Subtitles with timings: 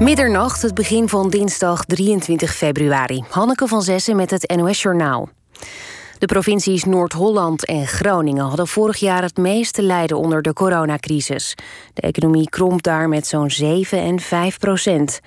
[0.00, 3.24] Middernacht, het begin van dinsdag 23 februari.
[3.28, 5.28] Hanneke van Zessen met het NOS-journaal.
[6.18, 11.54] De provincies Noord-Holland en Groningen hadden vorig jaar het meeste lijden onder de coronacrisis.
[11.94, 15.20] De economie kromp daar met zo'n 7 en 5 procent.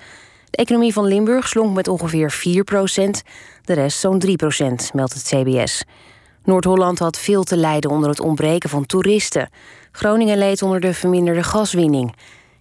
[0.50, 3.22] De economie van Limburg slonk met ongeveer 4 procent,
[3.64, 5.84] de rest zo'n 3 procent, meldt het CBS.
[6.44, 9.48] Noord-Holland had veel te lijden onder het ontbreken van toeristen.
[9.92, 12.14] Groningen leed onder de verminderde gaswinning.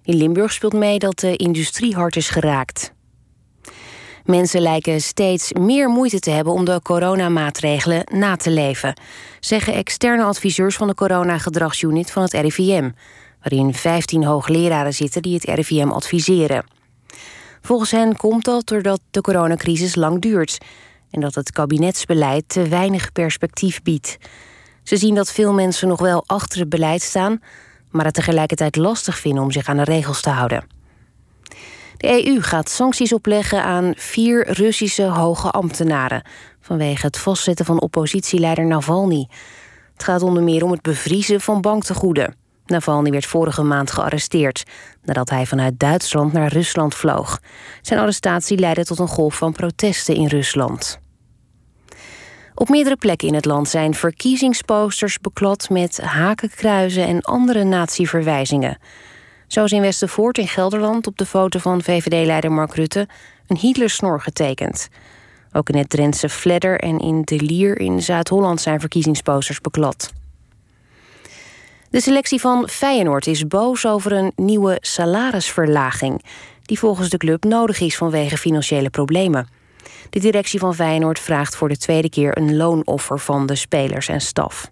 [0.04, 2.93] In Limburg speelt mee dat de industrie hard is geraakt.
[4.25, 9.00] Mensen lijken steeds meer moeite te hebben om de coronamaatregelen na te leven,
[9.39, 12.89] zeggen externe adviseurs van de coronagedragsunit van het RIVM,
[13.42, 16.65] waarin 15 hoogleraren zitten die het RIVM adviseren.
[17.61, 20.57] Volgens hen komt dat doordat de coronacrisis lang duurt
[21.11, 24.17] en dat het kabinetsbeleid te weinig perspectief biedt.
[24.83, 27.39] Ze zien dat veel mensen nog wel achter het beleid staan,
[27.93, 30.65] maar het tegelijkertijd lastig vinden om zich aan de regels te houden.
[31.97, 36.26] De EU gaat sancties opleggen aan vier Russische hoge ambtenaren
[36.62, 39.28] vanwege het vastzetten van oppositieleider Navalny.
[39.94, 42.36] Het gaat onder meer om het bevriezen van banktegoeden.
[42.66, 44.64] Navalny werd vorige maand gearresteerd
[45.04, 47.39] nadat hij vanuit Duitsland naar Rusland vloog.
[47.82, 51.02] Zijn arrestatie leidde tot een golf van protesten in Rusland.
[52.56, 58.78] Op meerdere plekken in het land zijn verkiezingsposters beklad met hakenkruizen en andere natieverwijzingen.
[59.48, 63.08] Zo is in Westervoort in Gelderland op de foto van VVD-leider Mark Rutte
[63.48, 64.90] een Hitlersnor getekend.
[65.52, 70.14] Ook in het Drentse Vledder en in De Lier in Zuid-Holland zijn verkiezingsposters beklad.
[71.90, 76.23] De selectie van Feyenoord is boos over een nieuwe salarisverlaging...
[76.62, 79.48] die volgens de club nodig is vanwege financiële problemen.
[80.09, 84.22] De directie van Feyenoord vraagt voor de tweede keer een loonoffer van de spelers en
[84.22, 84.72] staf.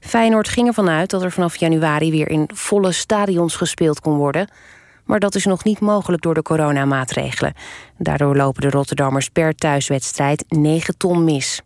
[0.00, 4.48] Feyenoord ging ervan uit dat er vanaf januari weer in volle stadions gespeeld kon worden.
[5.04, 7.54] Maar dat is nog niet mogelijk door de coronamaatregelen.
[7.98, 11.60] Daardoor lopen de Rotterdammers per thuiswedstrijd 9 ton mis.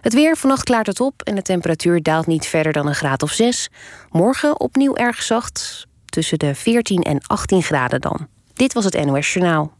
[0.00, 3.22] Het weer, vannacht klaart het op en de temperatuur daalt niet verder dan een graad
[3.22, 3.70] of 6.
[4.10, 8.26] Morgen opnieuw erg zacht, tussen de 14 en 18 graden dan.
[8.54, 9.72] Dit was het NOS Journaal.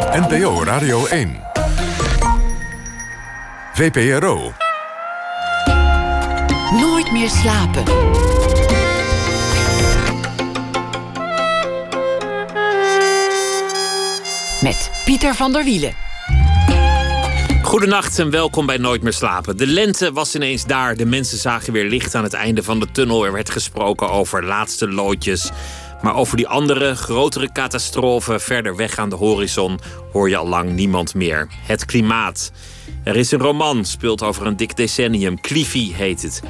[0.00, 1.40] NPO Radio 1.
[3.72, 4.52] VPRO.
[6.80, 7.84] Nooit meer slapen.
[14.62, 15.94] Met Pieter van der Wielen.
[17.62, 19.56] Goedenacht en welkom bij Nooit meer slapen.
[19.56, 20.96] De lente was ineens daar.
[20.96, 23.24] De mensen zagen weer licht aan het einde van de tunnel.
[23.24, 25.50] Er werd gesproken over laatste loodjes.
[26.02, 29.78] Maar over die andere, grotere catastrofen verder weg aan de horizon
[30.12, 31.48] hoor je al lang niemand meer.
[31.66, 32.52] Het klimaat.
[33.04, 35.40] Er is een roman, speelt over een dik decennium.
[35.40, 36.42] Cliffy heet het.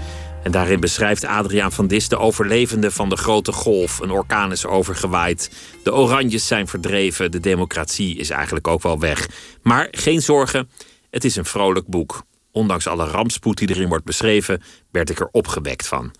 [0.42, 4.00] En daarin beschrijft Adriaan van Dis de overlevenden van de grote golf.
[4.00, 5.50] Een orkaan is overgewaaid.
[5.82, 7.30] De oranjes zijn verdreven.
[7.30, 9.28] De democratie is eigenlijk ook wel weg.
[9.62, 10.70] Maar geen zorgen,
[11.10, 12.22] het is een vrolijk boek.
[12.52, 16.12] Ondanks alle rampspoed die erin wordt beschreven, werd ik er opgewekt van.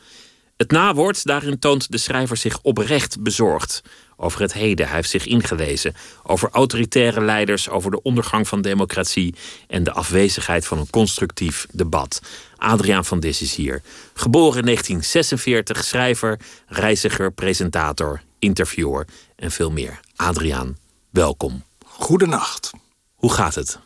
[0.60, 3.82] Het nawoord, daarin toont de schrijver zich oprecht bezorgd
[4.16, 4.86] over het heden.
[4.86, 9.34] Hij heeft zich ingelezen over autoritaire leiders, over de ondergang van democratie
[9.68, 12.20] en de afwezigheid van een constructief debat.
[12.56, 13.82] Adriaan van Dis is hier.
[14.14, 19.06] Geboren in 1946, schrijver, reiziger, presentator, interviewer
[19.36, 20.00] en veel meer.
[20.16, 20.78] Adriaan,
[21.10, 21.64] welkom.
[21.86, 22.70] Goedenacht.
[23.14, 23.78] Hoe gaat het?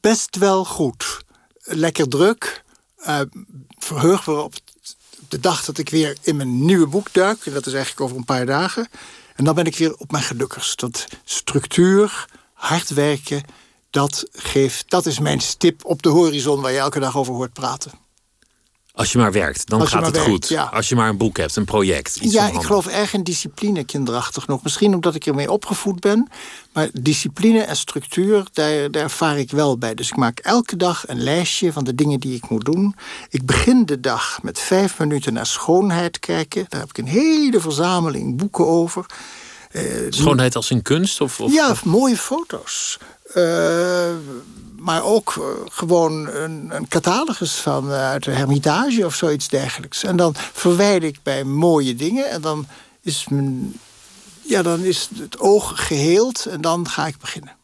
[0.00, 1.20] Best wel goed.
[1.62, 2.62] Lekker druk.
[3.06, 3.20] Uh,
[3.78, 4.54] verheug me op
[5.30, 7.46] de dag dat ik weer in mijn nieuwe boek duik.
[7.46, 8.88] En dat is eigenlijk over een paar dagen.
[9.36, 10.80] En dan ben ik weer op mijn gelukkigst.
[10.80, 13.42] Dat structuur, hard werken,
[13.90, 17.52] dat, geeft, dat is mijn stip op de horizon waar je elke dag over hoort
[17.52, 17.92] praten.
[19.00, 20.48] Als je maar werkt, dan gaat het goed.
[20.48, 20.62] Ja.
[20.62, 22.18] Als je maar een boek hebt, een project.
[22.20, 24.62] ja, ik geloof erg in discipline, kinderachtig nog.
[24.62, 26.28] Misschien omdat ik ermee opgevoed ben.
[26.72, 29.94] Maar discipline en structuur, daar, daar ervaar ik wel bij.
[29.94, 32.94] Dus ik maak elke dag een lijstje van de dingen die ik moet doen.
[33.30, 36.66] Ik begin de dag met vijf minuten naar schoonheid kijken.
[36.68, 39.06] Daar heb ik een hele verzameling boeken over.
[39.72, 41.20] Uh, schoonheid als in kunst?
[41.20, 42.98] Of, of ja, mooie foto's.
[43.34, 44.14] Uh,
[44.78, 50.04] maar ook uh, gewoon een, een, catalogus van uh, uit de Hermitage of zoiets dergelijks.
[50.04, 52.66] En dan verwijder ik bij mooie dingen en dan
[53.02, 53.80] is, mijn,
[54.42, 57.56] ja, dan is het oog geheeld en dan ga ik beginnen.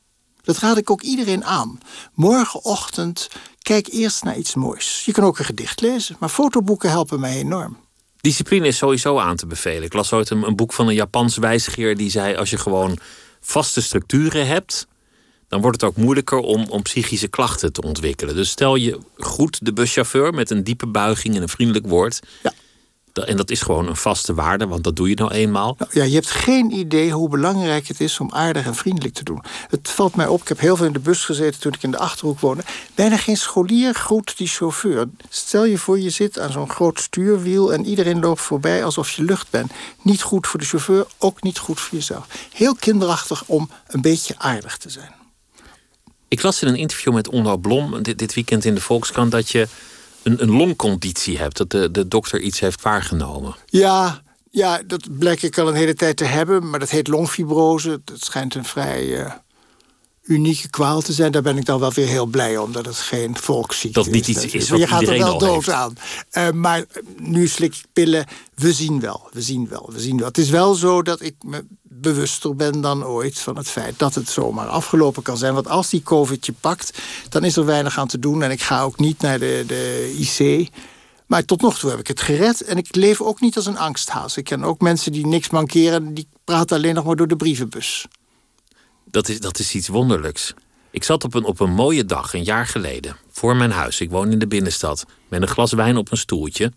[0.43, 1.81] Dat raad ik ook iedereen aan.
[2.15, 3.29] Morgenochtend
[3.63, 5.03] kijk eerst naar iets moois.
[5.05, 7.77] Je kan ook een gedicht lezen, maar fotoboeken helpen mij enorm.
[8.21, 9.83] Discipline is sowieso aan te bevelen.
[9.83, 12.99] Ik las ooit een, boek van een Japanse wijsgeer die zei: als je gewoon
[13.41, 14.87] vaste structuren hebt,
[15.49, 18.35] dan wordt het ook moeilijker om, om psychische klachten te ontwikkelen.
[18.35, 22.21] Dus stel je goed de buschauffeur met een diepe buiging en een vriendelijk woord.
[22.43, 22.53] Ja.
[23.25, 25.75] En dat is gewoon een vaste waarde, want dat doe je nou eenmaal.
[25.79, 29.25] Nou, ja, je hebt geen idee hoe belangrijk het is om aardig en vriendelijk te
[29.25, 29.43] doen.
[29.69, 31.91] Het valt mij op, ik heb heel veel in de bus gezeten toen ik in
[31.91, 32.63] de achterhoek woonde.
[32.95, 35.09] Bijna geen scholier groet die chauffeur.
[35.29, 39.23] Stel je voor, je zit aan zo'n groot stuurwiel en iedereen loopt voorbij alsof je
[39.23, 39.73] lucht bent.
[40.03, 42.27] Niet goed voor de chauffeur, ook niet goed voor jezelf.
[42.53, 45.16] Heel kinderachtig om een beetje aardig te zijn.
[46.37, 49.51] Ik las in een interview met Onno Blom dit, dit weekend in de Volkskrant dat
[49.51, 49.69] je
[50.23, 51.57] een, een longconditie hebt.
[51.57, 53.55] Dat de, de dokter iets heeft waargenomen.
[53.67, 56.71] Ja, ja, dat blijk ik al een hele tijd te hebben.
[56.71, 58.01] Maar dat heet longfibrose.
[58.05, 59.33] Dat schijnt een vrij uh,
[60.23, 61.33] unieke kwaal te zijn.
[61.33, 62.73] Daar ben ik dan wel weer heel blij om.
[62.73, 64.05] Dat het geen volksziekte is.
[64.05, 65.71] Dat niet iets is wat Je gaat er wel dood heeft.
[65.71, 65.95] aan.
[66.33, 66.85] Uh, maar
[67.17, 68.27] nu slik ik pillen.
[68.55, 69.29] We zien wel.
[69.33, 69.91] We zien wel.
[69.93, 70.27] We zien wel.
[70.27, 71.65] Het is wel zo dat ik me
[72.01, 75.55] bewuster ben dan ooit van het feit dat het zomaar afgelopen kan zijn.
[75.55, 76.99] Want als die COVID je pakt,
[77.29, 78.43] dan is er weinig aan te doen.
[78.43, 80.69] En ik ga ook niet naar de, de IC.
[81.27, 82.63] Maar tot nog toe heb ik het gered.
[82.63, 84.37] En ik leef ook niet als een angsthaas.
[84.37, 86.15] Ik ken ook mensen die niks mankeren.
[86.15, 88.07] Die praten alleen nog maar door de brievenbus.
[89.05, 90.55] Dat is, dat is iets wonderlijks.
[90.91, 94.01] Ik zat op een, op een mooie dag, een jaar geleden, voor mijn huis.
[94.01, 95.05] Ik woon in de binnenstad.
[95.29, 96.73] Met een glas wijn op een stoeltje.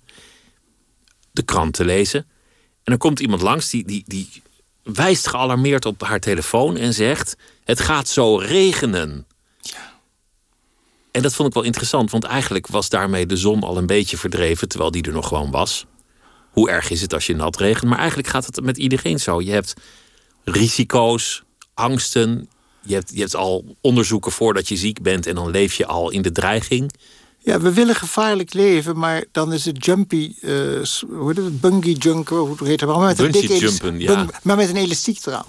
[1.31, 2.27] De krant te lezen.
[2.83, 4.29] En er komt iemand langs die, die, die
[4.93, 9.27] wijst gealarmeerd op haar telefoon en zegt: Het gaat zo regenen.
[9.61, 9.99] Ja.
[11.11, 14.17] En dat vond ik wel interessant, want eigenlijk was daarmee de zon al een beetje
[14.17, 15.85] verdreven, terwijl die er nog gewoon was.
[16.51, 17.89] Hoe erg is het als je nat regent?
[17.89, 19.41] Maar eigenlijk gaat het met iedereen zo.
[19.41, 19.73] Je hebt
[20.43, 21.43] risico's,
[21.73, 22.49] angsten.
[22.81, 26.09] Je hebt, je hebt al onderzoeken voordat je ziek bent en dan leef je al
[26.09, 26.91] in de dreiging.
[27.39, 30.51] Ja, we willen gevaarlijk leven, maar dan is het jumpy, uh,
[31.09, 32.89] hoe heet het, bungee jumpen, hoe heet het?
[32.89, 34.25] Maar met een dikke jumpen, ja.
[34.43, 35.45] maar met een elastiek eraan.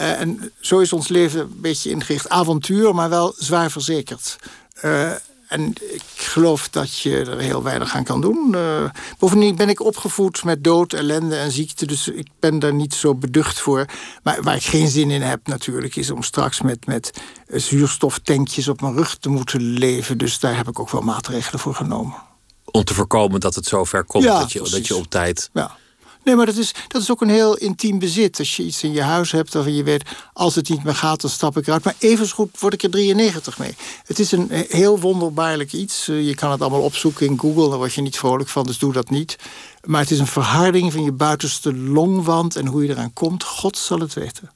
[0.00, 2.28] Uh, en zo is ons leven een beetje ingericht.
[2.28, 4.36] Avontuur, maar wel zwaar verzekerd.
[4.84, 5.12] Uh,
[5.52, 8.48] en ik geloof dat je er heel weinig aan kan doen.
[8.54, 8.84] Uh,
[9.18, 11.86] bovendien ben ik opgevoed met dood, ellende en ziekte.
[11.86, 13.86] Dus ik ben daar niet zo beducht voor.
[14.22, 15.96] Maar waar ik geen zin in heb natuurlijk...
[15.96, 20.18] is om straks met, met zuurstoftankjes op mijn rug te moeten leven.
[20.18, 22.14] Dus daar heb ik ook wel maatregelen voor genomen.
[22.64, 25.50] Om te voorkomen dat het zover komt ja, dat, je, dat je op tijd...
[25.52, 25.76] Ja.
[26.24, 28.38] Nee, maar dat is, dat is ook een heel intiem bezit.
[28.38, 30.04] Als je iets in je huis hebt waarvan je weet...
[30.32, 31.84] als het niet meer gaat, dan stap ik eruit.
[31.84, 33.74] Maar even goed word ik er 93 mee.
[34.06, 36.06] Het is een heel wonderbaarlijk iets.
[36.06, 37.68] Je kan het allemaal opzoeken in Google.
[37.68, 39.36] Daar word je niet vrolijk van, dus doe dat niet.
[39.84, 42.56] Maar het is een verharding van je buitenste longwand.
[42.56, 44.50] En hoe je eraan komt, God zal het weten.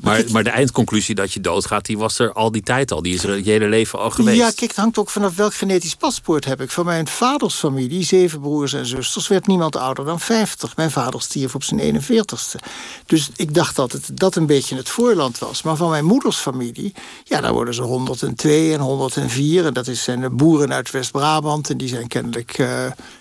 [0.00, 3.02] Maar, maar de eindconclusie dat je doodgaat, die was er al die tijd al.
[3.02, 4.38] Die is er je hele leven al geweest.
[4.38, 6.70] Ja, kijk, het hangt ook vanaf welk genetisch paspoort heb ik.
[6.70, 10.76] Van mijn vaders familie, zeven broers en zusters, werd niemand ouder dan 50.
[10.76, 12.64] Mijn vader stierf op zijn 41ste.
[13.06, 15.62] Dus ik dacht dat het dat een beetje het voorland was.
[15.62, 16.94] Maar van mijn moeders familie,
[17.24, 19.66] ja, daar worden ze 102 en 104.
[19.66, 21.70] En dat zijn de boeren uit West-Brabant.
[21.70, 22.66] En die zijn kennelijk, uh,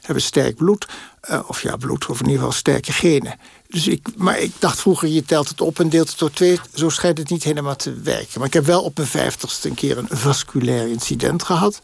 [0.02, 0.88] hebben sterk bloed.
[1.32, 3.36] Uh, of ja, bloed, of in ieder geval sterke genen.
[3.68, 6.60] Dus ik, maar ik dacht vroeger, je telt het op en deelt het door twee.
[6.74, 8.40] Zo schijnt het niet helemaal te werken.
[8.40, 11.80] Maar ik heb wel op mijn vijftigste een keer een vasculair incident gehad.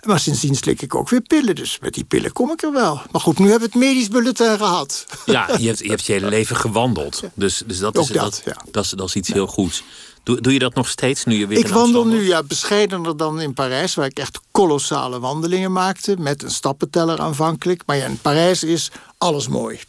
[0.00, 1.54] Maar sindsdien slik ik ook weer pillen.
[1.54, 3.02] Dus met die pillen kom ik er wel.
[3.10, 5.06] Maar goed, nu heb ik het medisch bulletin gehad.
[5.26, 7.22] Ja, je hebt je, hebt je hele leven gewandeld.
[7.34, 8.62] Dus, dus dat, is, dat, dat, ja.
[8.70, 9.82] dat, is, dat is iets heel goeds.
[10.22, 13.40] Doe, doe je dat nog steeds nu je weer Ik wandel nu ja, bescheidener dan
[13.40, 13.94] in Parijs...
[13.94, 16.16] waar ik echt kolossale wandelingen maakte...
[16.18, 17.82] met een stappenteller aanvankelijk.
[17.86, 19.80] Maar ja, in Parijs is alles mooi.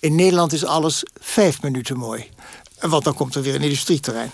[0.00, 2.28] In Nederland is alles vijf minuten mooi.
[2.80, 4.30] Want dan komt er weer een industrieterrein.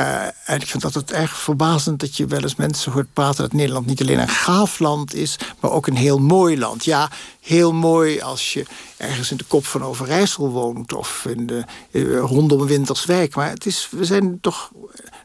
[0.00, 3.42] Uh, en ik vind dat het erg verbazend dat je wel eens mensen hoort praten...
[3.42, 6.84] dat Nederland niet alleen een gaaf land is, maar ook een heel mooi land.
[6.84, 7.10] Ja,
[7.40, 10.92] heel mooi als je ergens in de kop van Overijssel woont...
[10.92, 13.34] of in de, uh, rondom Winterswijk.
[13.34, 14.70] Maar het is, we zijn toch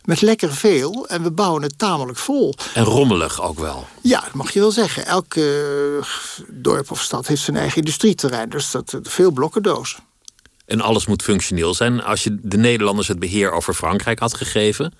[0.07, 2.53] met lekker veel en we bouwen het tamelijk vol.
[2.73, 3.87] En rommelig ook wel.
[4.01, 5.05] Ja, dat mag je wel zeggen.
[5.05, 6.03] Elke
[6.47, 8.49] dorp of stad heeft zijn eigen industrieterrein.
[8.49, 9.99] Dus dat veel blokkendozen.
[10.65, 12.03] En alles moet functioneel zijn.
[12.03, 14.93] Als je de Nederlanders het beheer over Frankrijk had gegeven,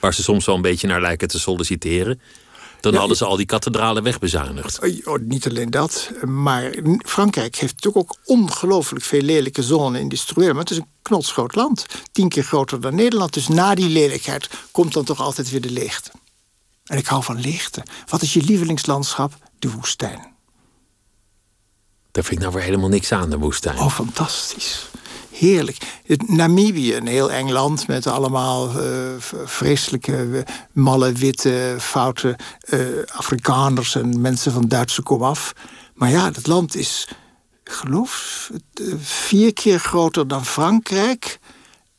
[0.00, 2.20] waar ze soms wel een beetje naar lijken te solliciteren,
[2.80, 5.04] dan ja, hadden ze al die kathedralen wegbezuinigd.
[5.04, 10.52] Oh, niet alleen dat, maar Frankrijk heeft natuurlijk ook ongelooflijk veel lelijke zones industrieel.
[10.52, 13.34] Maar het is een knotsgroot land, tien keer groter dan Nederland.
[13.34, 16.10] Dus na die lelijkheid komt dan toch altijd weer de leegte.
[16.84, 17.82] En ik hou van leegte.
[18.06, 19.32] Wat is je lievelingslandschap?
[19.58, 20.36] De woestijn.
[22.10, 23.78] Daar vind ik nou weer helemaal niks aan, de woestijn.
[23.78, 24.86] Oh, fantastisch
[25.38, 25.76] heerlijk.
[26.26, 28.82] Namibië, een heel eng land met allemaal uh,
[29.44, 32.80] vreselijke, malle, witte, foute uh,
[33.12, 35.52] Afrikaners en mensen van Duitse komaf.
[35.94, 37.08] Maar ja, dat land is,
[37.64, 38.50] geloof,
[39.00, 41.38] vier keer groter dan Frankrijk.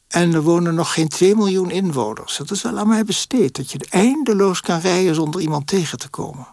[0.08, 2.38] En er wonen nog geen 2 miljoen inwoners.
[2.38, 3.56] Dat is wel aan mij besteed.
[3.56, 6.48] Dat je eindeloos kan rijden zonder iemand tegen te komen.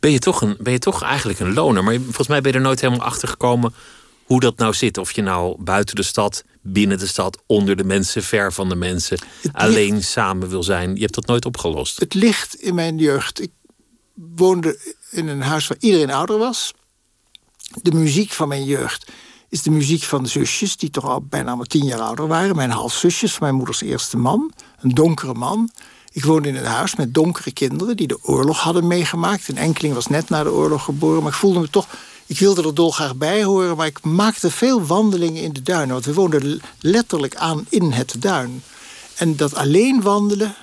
[0.00, 1.84] Ben je toch, een, ben je toch eigenlijk een loner?
[1.84, 3.74] Maar volgens mij ben je er nooit helemaal achter gekomen
[4.32, 4.98] hoe dat nou zit.
[4.98, 8.74] Of je nou buiten de stad, binnen de stad, onder de mensen, ver van de
[8.74, 9.18] mensen,
[9.52, 10.94] alleen samen wil zijn.
[10.94, 12.00] Je hebt dat nooit opgelost.
[12.00, 13.42] Het ligt in mijn jeugd.
[13.42, 13.50] Ik
[14.14, 16.72] woonde in een huis waar iedereen ouder was.
[17.82, 19.10] De muziek van mijn jeugd
[19.48, 22.56] is de muziek van de zusjes, die toch al bijna maar tien jaar ouder waren.
[22.56, 24.52] Mijn halfzusjes van mijn moeders eerste man.
[24.80, 25.70] Een donkere man.
[26.12, 29.48] Ik woonde in een huis met donkere kinderen die de oorlog hadden meegemaakt.
[29.48, 31.86] Een enkeling was net na de oorlog geboren, maar ik voelde me toch.
[32.32, 35.92] Ik wilde er dolgraag bij horen, maar ik maakte veel wandelingen in de duinen.
[35.92, 38.62] Want we woonden letterlijk aan in het duin.
[39.14, 40.54] En dat alleen wandelen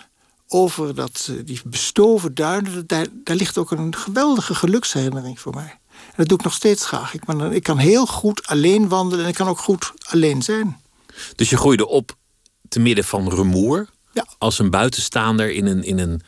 [0.47, 5.79] over dat, eh, die bestoven duinen, daar, daar ligt ook een geweldige geluksherinnering voor mij.
[5.89, 7.13] En dat doe ik nog steeds graag.
[7.13, 10.81] Ik, ben, ik kan heel goed alleen wandelen en ik kan ook goed alleen zijn.
[11.35, 12.15] Dus je groeide op
[12.69, 13.89] te midden van rumoer?
[14.13, 14.25] Ja.
[14.37, 16.21] Als een buitenstaander in een, in een,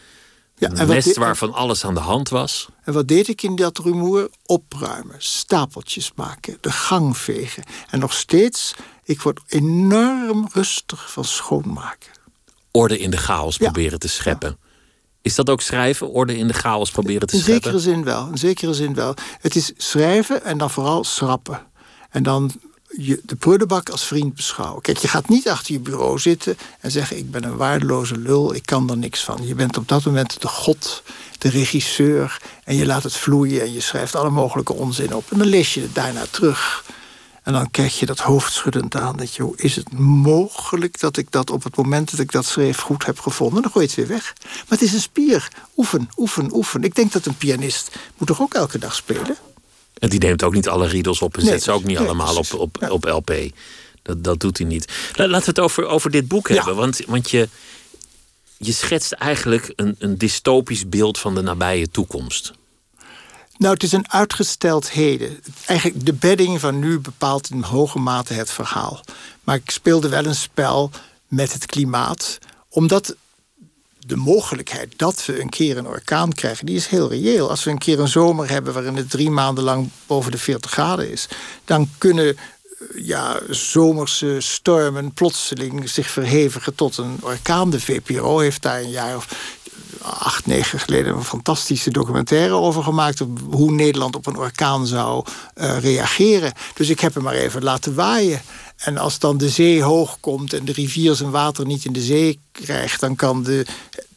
[0.70, 2.68] ja, nest waarvan alles aan de hand was.
[2.84, 4.30] En wat deed ik in dat rumoer?
[4.46, 7.64] Opruimen, stapeltjes maken, de gang vegen.
[7.90, 12.12] En nog steeds, ik word enorm rustig van schoonmaken.
[12.72, 14.58] Orde in de chaos proberen te scheppen.
[15.22, 17.54] Is dat ook schrijven, orde in de chaos proberen te scheppen?
[17.54, 19.14] In zekere zin wel, in zekere zin wel.
[19.40, 21.68] Het is schrijven en dan vooral schrappen.
[22.10, 22.52] En dan
[22.98, 24.82] je de prullenbak als vriend beschouwen.
[24.82, 28.56] Kijk, je gaat niet achter je bureau zitten en zeggen: Ik ben een waardeloze lul,
[28.56, 29.48] ik kan er niks van.
[29.48, 31.04] Je bent op dat moment de god,
[31.38, 32.42] de regisseur.
[32.64, 35.32] En je laat het vloeien en je schrijft alle mogelijke onzin op.
[35.32, 36.84] En dan lees je het daarna terug.
[37.44, 39.18] En dan krijg je dat hoofdschuddend aan.
[39.18, 42.80] Dat je, is het mogelijk dat ik dat op het moment dat ik dat schreef
[42.80, 43.62] goed heb gevonden?
[43.62, 44.34] Dan gooi je het weer weg.
[44.44, 45.48] Maar het is een spier.
[45.78, 46.84] Oefen, oefen, oefen.
[46.84, 49.38] Ik denk dat een pianist moet toch ook elke dag spelen?
[50.02, 52.54] En die neemt ook niet alle riedels op en zet ze ook niet allemaal op,
[52.54, 53.34] op, op LP.
[54.02, 54.92] Dat, dat doet hij niet.
[55.16, 56.76] Laten we het over, over dit boek hebben.
[56.76, 57.50] Want, want je,
[58.58, 62.54] je schetst eigenlijk een, een dystopisch beeld van de nabije toekomst.
[63.58, 65.40] Nou, het is een uitgesteld heden.
[65.66, 69.04] Eigenlijk de bedding van nu bepaalt in hoge mate het verhaal.
[69.44, 70.92] Maar ik speelde wel een spel
[71.28, 72.38] met het klimaat,
[72.70, 73.16] omdat
[74.06, 77.50] de mogelijkheid dat we een keer een orkaan krijgen, die is heel reëel.
[77.50, 80.72] Als we een keer een zomer hebben waarin het drie maanden lang boven de 40
[80.72, 81.28] graden is,
[81.66, 82.36] dan kunnen eh,
[82.96, 87.70] ja, zomerse stormen plotseling zich verhevigen tot een orkaan.
[87.70, 89.28] De VPRO heeft daar een jaar of
[90.02, 93.24] acht, negen geleden een fantastische documentaire over gemaakt.
[93.50, 96.54] Hoe Nederland op een orkaan zou uh, reageren.
[96.74, 98.42] Dus ik heb hem maar even laten waaien.
[98.82, 102.02] En als dan de zee hoog komt en de rivier zijn water niet in de
[102.02, 103.66] zee krijgt, dan kan de,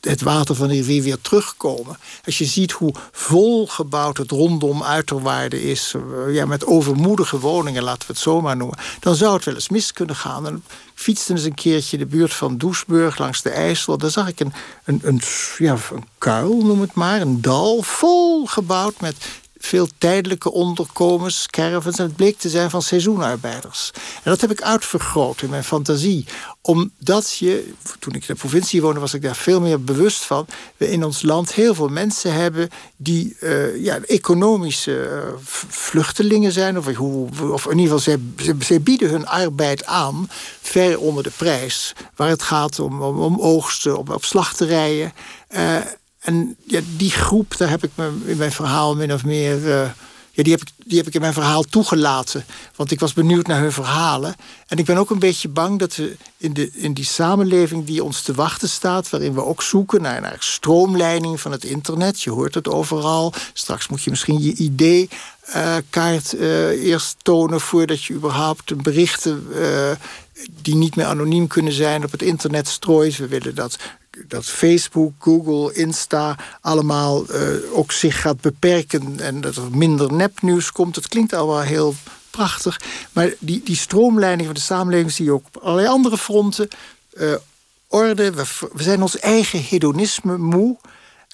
[0.01, 1.99] het water van de rivier weer terugkomen.
[2.25, 8.07] Als je ziet hoe volgebouwd het rondom uiterwaarden is, eh, ja, met overmoedige woningen, laten
[8.07, 10.47] we het zomaar noemen, dan zou het wel eens mis kunnen gaan.
[10.47, 13.99] En fietste eens een keertje de buurt van Doesburg langs de IJssel.
[13.99, 14.53] Daar zag ik een,
[14.85, 15.21] een, een,
[15.59, 19.17] ja, een kuil, noem het maar, een dal, vol gebouwd met
[19.65, 21.99] veel tijdelijke onderkomens, caravans.
[21.99, 23.91] En het bleek te zijn van seizoenarbeiders.
[23.95, 26.27] En dat heb ik uitvergroot in mijn fantasie.
[26.63, 30.47] Omdat je, toen ik in de provincie woonde, was ik daar veel meer bewust van.
[30.77, 35.33] We in ons land heel veel mensen hebben die uh, ja, economische uh,
[35.69, 36.79] vluchtelingen zijn.
[36.79, 36.99] Of,
[37.41, 38.19] of in ieder geval, zij,
[38.59, 40.31] zij, bieden hun arbeid aan
[40.61, 41.93] ver onder de prijs.
[42.17, 45.13] Waar het gaat om, om, om oogsten, op, op slachterijen.
[45.51, 45.77] Uh,
[46.25, 49.59] en ja, die groep, daar heb ik me in mijn verhaal min of meer.
[49.59, 49.91] Uh,
[50.31, 52.45] ja, die, heb ik, die heb ik in mijn verhaal toegelaten.
[52.77, 54.35] Want ik was benieuwd naar hun verhalen.
[54.67, 58.05] En ik ben ook een beetje bang dat we in, de, in die samenleving die
[58.05, 62.23] ons te wachten staat, waarin we ook zoeken naar, naar stroomleiding van het internet.
[62.23, 63.33] Je hoort het overal.
[63.53, 69.47] Straks moet je misschien je ID-kaart uh, uh, eerst tonen voordat je überhaupt berichten.
[69.53, 69.91] Uh,
[70.63, 73.17] die niet meer anoniem kunnen zijn op het internet strooit.
[73.17, 73.79] We willen dat
[74.29, 77.39] dat Facebook, Google, Insta allemaal uh,
[77.73, 80.95] ook zich gaat beperken en dat er minder nepnieuws komt.
[80.95, 81.95] Dat klinkt al wel heel
[82.31, 82.81] prachtig.
[83.13, 86.69] Maar die, die stroomleiding van de samenleving zie je ook op allerlei andere fronten.
[87.15, 87.35] Uh,
[87.89, 90.77] orde, we, we zijn ons eigen hedonisme moe.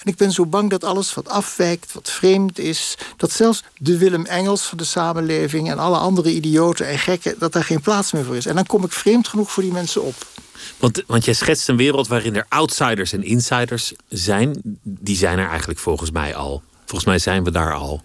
[0.03, 3.99] En ik ben zo bang dat alles wat afwijkt, wat vreemd is, dat zelfs de
[3.99, 8.13] Willem Engels van de samenleving en alle andere idioten en gekken, dat daar geen plaats
[8.13, 8.47] meer voor is.
[8.47, 10.15] En dan kom ik vreemd genoeg voor die mensen op.
[10.79, 14.61] Want, want jij schetst een wereld waarin er outsiders en insiders zijn.
[14.83, 16.63] Die zijn er eigenlijk volgens mij al.
[16.79, 18.03] Volgens mij zijn we daar al.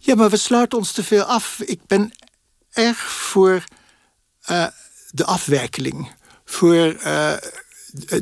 [0.00, 1.60] Ja, maar we sluiten ons te veel af.
[1.64, 2.12] Ik ben
[2.72, 3.64] erg voor
[4.50, 4.66] uh,
[5.10, 6.12] de afwerkeling.
[6.44, 7.32] Voor uh,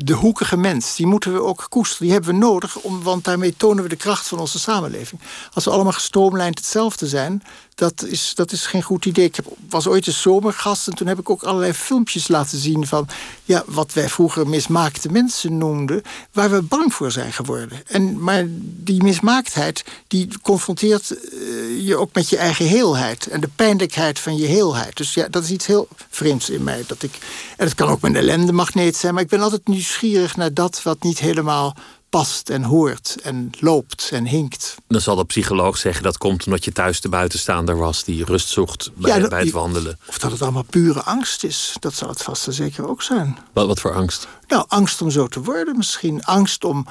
[0.03, 2.03] de hoekige mens, die moeten we ook koesteren.
[2.03, 5.21] Die hebben we nodig, om, want daarmee tonen we de kracht van onze samenleving.
[5.53, 7.43] Als we allemaal gestroomlijnd hetzelfde zijn,
[7.75, 9.25] dat is, dat is geen goed idee.
[9.25, 12.87] Ik heb, was ooit een zomergast en toen heb ik ook allerlei filmpjes laten zien
[12.87, 13.07] van
[13.43, 16.01] ja, wat wij vroeger mismaakte mensen noemden,
[16.31, 17.81] waar we bang voor zijn geworden.
[17.87, 23.49] En, maar die mismaaktheid, die confronteert eh, je ook met je eigen heelheid en de
[23.55, 24.97] pijnlijkheid van je heelheid.
[24.97, 26.83] Dus ja, dat is iets heel vreemds in mij.
[26.87, 27.17] Dat ik,
[27.57, 30.83] en het kan ook mijn ellende magneet zijn, maar ik ben altijd nieuwsgierig naar dat
[30.83, 31.75] wat niet helemaal
[32.11, 34.75] past en hoort en loopt en hinkt.
[34.87, 38.47] Dan zal de psycholoog zeggen dat komt omdat je thuis de buitenstaander was die rust
[38.47, 39.99] zocht bij, bij het wandelen.
[40.07, 41.75] Of dat het allemaal pure angst is.
[41.79, 43.37] Dat zal het vast en zeker ook zijn.
[43.53, 44.27] Wat, wat voor angst?
[44.47, 46.23] Nou, angst om zo te worden misschien.
[46.23, 46.87] Angst om.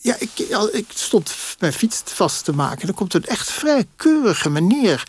[0.00, 0.30] Ja, ik,
[0.72, 2.86] ik stond mijn fiets vast te maken.
[2.86, 5.08] Dan komt een echt vrij keurige meneer.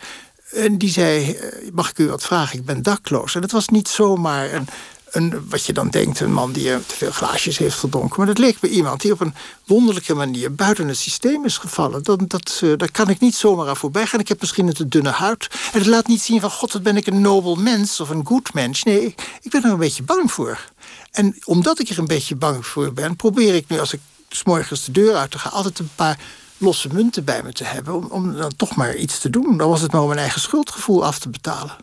[0.50, 2.58] En die zei: eh, Mag ik u wat vragen?
[2.58, 3.34] Ik ben dakloos.
[3.34, 4.68] En dat was niet zomaar een
[5.16, 8.14] een, wat je dan denkt, een man die te veel glaasjes heeft gedronken.
[8.16, 12.02] Maar dat leek me iemand die op een wonderlijke manier buiten het systeem is gevallen.
[12.02, 14.20] Dat, dat, uh, daar kan ik niet zomaar aan voorbij gaan.
[14.20, 15.48] Ik heb misschien een te dunne huid.
[15.72, 18.26] En het laat niet zien van, god, wat ben ik een nobel mens of een
[18.26, 18.82] goed mens.
[18.82, 20.70] Nee, ik ben er een beetje bang voor.
[21.10, 24.00] En omdat ik er een beetje bang voor ben, probeer ik nu als ik
[24.44, 26.18] morgens de deur uit te gaan, altijd een paar
[26.58, 27.94] losse munten bij me te hebben.
[27.94, 29.56] Om, om dan toch maar iets te doen.
[29.56, 31.76] Dan was het maar om mijn eigen schuldgevoel af te betalen.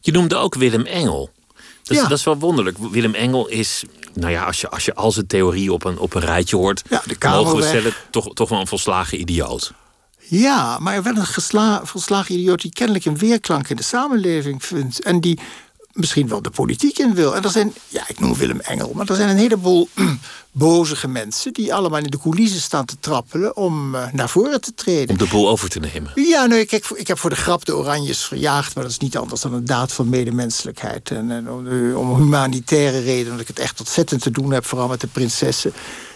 [0.00, 1.30] Je noemde ook Willem Engel.
[1.88, 2.08] Dat, ja.
[2.08, 2.76] dat is wel wonderlijk.
[2.90, 6.14] Willem Engel is, nou ja, als je, als je al zijn theorie op een, op
[6.14, 9.72] een rijtje hoort, ja, de mogen we stellen, toch, toch wel een volslagen idioot.
[10.18, 15.02] Ja, maar wel een gesla, volslagen idioot die kennelijk een weerklank in de samenleving vindt.
[15.02, 15.38] En die
[15.98, 17.36] misschien wel de politiek in wil.
[17.36, 19.88] En er zijn, ja, ik noem Willem Engel, maar er zijn een heleboel
[20.52, 24.74] bozige mensen die allemaal in de coulissen staan te trappelen om uh, naar voren te
[24.74, 25.08] treden.
[25.08, 26.12] Om de boel over te nemen.
[26.14, 29.16] Ja, nee, kijk, ik heb voor de grap de Oranjes verjaagd, maar dat is niet
[29.16, 31.10] anders dan een daad van medemenselijkheid.
[31.10, 31.50] En, en
[31.96, 35.72] om, humanitaire redenen, dat ik het echt ontzettend te doen heb, vooral met de prinsessen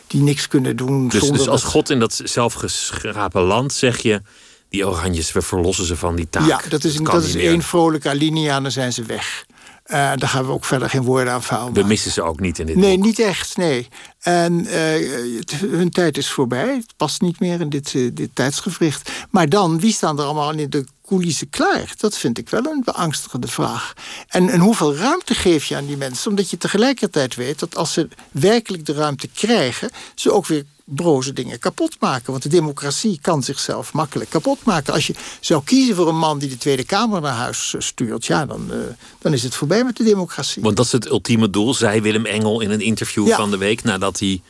[0.07, 1.09] die niks kunnen doen.
[1.09, 4.23] Dus, zonder dus als God in dat zelfgeschrapen land zeg je.
[4.69, 6.49] Die oranjes, we verlossen ze van die taak.
[6.49, 9.45] Ja, dat is, dat, dat is één vrolijke alinea en dan zijn ze weg.
[9.93, 12.59] Uh, daar gaan we ook verder geen woorden aan vuil We missen ze ook niet
[12.59, 13.89] in dit Nee, niet echt, nee.
[14.21, 16.75] En uh, hun tijd is voorbij.
[16.75, 19.11] Het past niet meer in dit, uh, dit tijdsgevricht.
[19.31, 21.93] Maar dan, wie staan er allemaal in de coulissen klaar?
[21.97, 23.93] Dat vind ik wel een beangstigende vraag.
[24.29, 26.31] En, en hoeveel ruimte geef je aan die mensen?
[26.31, 29.91] Omdat je tegelijkertijd weet dat als ze werkelijk de ruimte krijgen...
[30.15, 32.31] ze ook weer broze dingen kapot maken.
[32.31, 34.93] Want de democratie kan zichzelf makkelijk kapot maken.
[34.93, 38.47] Als je zou kiezen voor een man die de Tweede Kamer naar huis stuurt, ja,
[38.47, 38.77] dan, uh,
[39.19, 40.63] dan is het voorbij met de democratie.
[40.63, 43.83] Want dat is het ultieme doel, zei Willem Engel in een interview van de week
[43.83, 44.43] nadat hij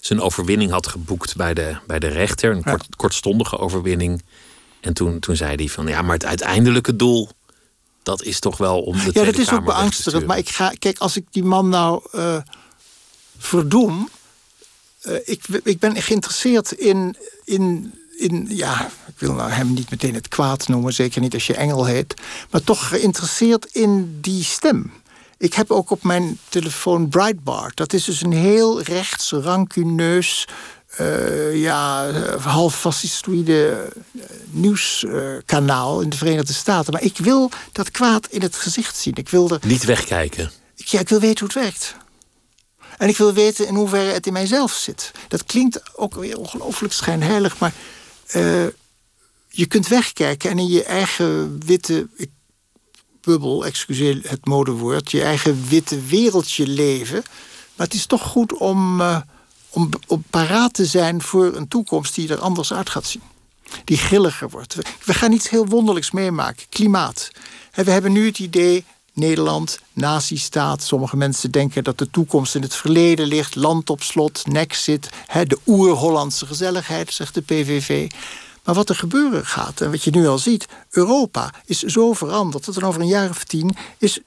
[0.00, 2.50] zijn overwinning had geboekt bij de, bij de rechter.
[2.50, 4.22] Een kort, kortstondige overwinning.
[4.80, 7.28] En toen, toen zei hij van ja, maar het uiteindelijke doel.
[8.02, 10.26] Dat is toch wel om de Ja, Tweede dat is ook beangstigend.
[10.26, 12.36] Maar ik ga, kijk, als ik die man nou uh,
[13.38, 14.08] verdoem,
[15.02, 20.14] uh, ik, ik ben geïnteresseerd in, in, in, ja, ik wil nou hem niet meteen
[20.14, 22.14] het kwaad noemen, zeker niet als je Engel heet,
[22.50, 24.92] maar toch geïnteresseerd in die stem.
[25.38, 27.76] Ik heb ook op mijn telefoon Breitbart.
[27.76, 30.48] Dat is dus een heel rechts, rancuneus,
[31.00, 33.88] uh, ja, half fascistoïde
[34.50, 36.92] nieuwskanaal uh, in de Verenigde Staten.
[36.92, 39.14] Maar ik wil dat kwaad in het gezicht zien.
[39.14, 39.58] Ik wil er...
[39.66, 40.50] Niet wegkijken.
[40.74, 41.96] Ja, ik wil weten hoe het werkt.
[43.00, 45.10] En ik wil weten in hoeverre het in mijzelf zit.
[45.28, 47.72] Dat klinkt ook weer ongelooflijk schijnheilig, maar
[48.36, 48.66] uh,
[49.48, 52.08] je kunt wegkijken en in je eigen witte
[53.20, 57.22] bubbel, excuseer het modewoord, je eigen witte wereldje leven.
[57.74, 59.20] Maar het is toch goed om, uh,
[59.70, 63.22] om, om paraat te zijn voor een toekomst die er anders uit gaat zien.
[63.84, 64.74] Die grilliger wordt.
[65.04, 66.66] We, gaan iets heel wonderlijks meemaken.
[66.68, 67.30] Klimaat.
[67.74, 70.82] We hebben nu het idee Nederland, nazistaat.
[70.82, 73.54] Sommige mensen denken dat de toekomst in het verleden ligt.
[73.54, 75.08] Land op slot, Nexit,
[75.46, 78.10] de oer-Hollandse gezelligheid, zegt de PVV.
[78.64, 80.66] Maar wat er gebeuren gaat, en wat je nu al ziet...
[80.90, 83.76] Europa is zo veranderd dat er over een jaar of tien...
[83.98, 84.18] is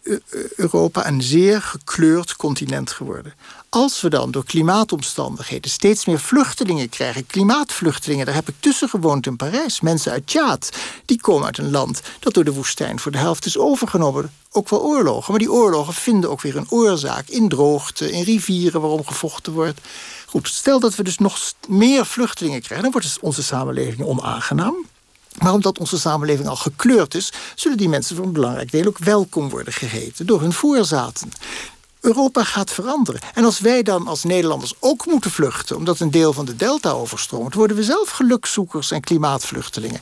[0.56, 3.34] Europa een zeer gekleurd continent geworden.
[3.70, 7.26] Als we dan door klimaatomstandigheden steeds meer vluchtelingen krijgen...
[7.26, 9.82] klimaatvluchtelingen, daar heb ik tussen gewoond in Parijs.
[9.82, 10.70] Mensen uit Tjaat,
[11.06, 12.02] die komen uit een land...
[12.20, 15.32] dat door de woestijn voor de helft is overgenomen ook wel oorlogen.
[15.32, 19.80] Maar die oorlogen vinden ook weer een oorzaak in droogte, in rivieren waarom gevochten wordt.
[20.26, 21.38] Goed, stel dat we dus nog
[21.68, 24.76] meer vluchtelingen krijgen, dan wordt dus onze samenleving onaangenaam.
[25.38, 28.98] Maar omdat onze samenleving al gekleurd is, zullen die mensen voor een belangrijk deel ook
[28.98, 31.32] welkom worden geheten door hun voorzaten.
[32.00, 33.22] Europa gaat veranderen.
[33.34, 36.92] En als wij dan als Nederlanders ook moeten vluchten, omdat een deel van de delta
[36.92, 40.02] overstroomt, worden we zelf gelukzoekers en klimaatvluchtelingen.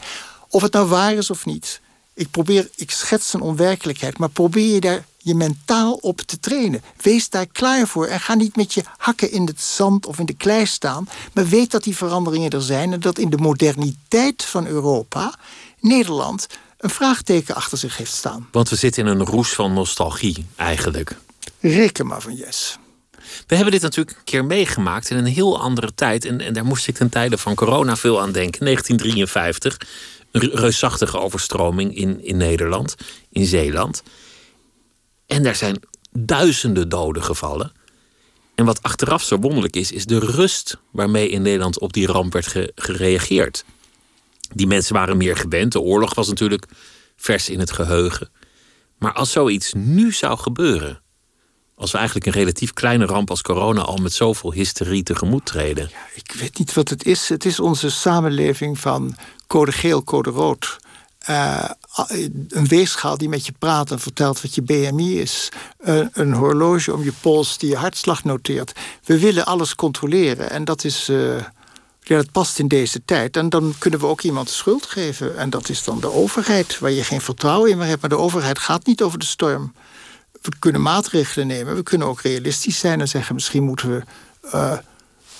[0.49, 1.81] Of het nou waar is of niet,
[2.21, 6.83] ik probeer, ik schets een onwerkelijkheid, maar probeer je daar je mentaal op te trainen.
[7.01, 10.25] Wees daar klaar voor en ga niet met je hakken in het zand of in
[10.25, 11.09] de klei staan.
[11.33, 15.35] Maar weet dat die veranderingen er zijn en dat in de moderniteit van Europa
[15.79, 18.47] Nederland een vraagteken achter zich heeft staan.
[18.51, 21.17] Want we zitten in een roes van nostalgie eigenlijk.
[21.59, 22.77] Reken maar van yes.
[23.47, 26.25] We hebben dit natuurlijk een keer meegemaakt in een heel andere tijd.
[26.25, 28.65] En, en daar moest ik ten tijde van corona veel aan denken.
[28.65, 29.77] 1953,
[30.19, 32.95] een reusachtige overstroming in, in Nederland,
[33.29, 34.03] in Zeeland.
[35.25, 35.79] En daar zijn
[36.11, 37.71] duizenden doden gevallen.
[38.55, 42.33] En wat achteraf zo wonderlijk is, is de rust waarmee in Nederland op die ramp
[42.33, 43.65] werd gereageerd.
[44.53, 45.71] Die mensen waren meer gewend.
[45.71, 46.65] De oorlog was natuurlijk
[47.15, 48.29] vers in het geheugen.
[48.97, 51.00] Maar als zoiets nu zou gebeuren,
[51.81, 55.89] als we eigenlijk een relatief kleine ramp als corona al met zoveel hysterie tegemoet treden.
[55.91, 57.29] Ja, ik weet niet wat het is.
[57.29, 59.15] Het is onze samenleving van
[59.47, 60.79] code geel, code rood.
[61.29, 61.69] Uh,
[62.49, 65.49] een weegschaal die met je praat en vertelt wat je BMI is.
[66.13, 68.71] Een horloge om je pols die je hartslag noteert.
[69.03, 71.09] We willen alles controleren en dat is.
[71.09, 71.35] Uh,
[72.03, 73.37] ja, dat past in deze tijd.
[73.37, 75.37] En dan kunnen we ook iemand schuld geven.
[75.37, 78.01] En dat is dan de overheid, waar je geen vertrouwen in meer hebt.
[78.01, 79.73] Maar de overheid gaat niet over de storm.
[80.41, 81.75] We kunnen maatregelen nemen.
[81.75, 84.03] We kunnen ook realistisch zijn en zeggen: misschien moeten we.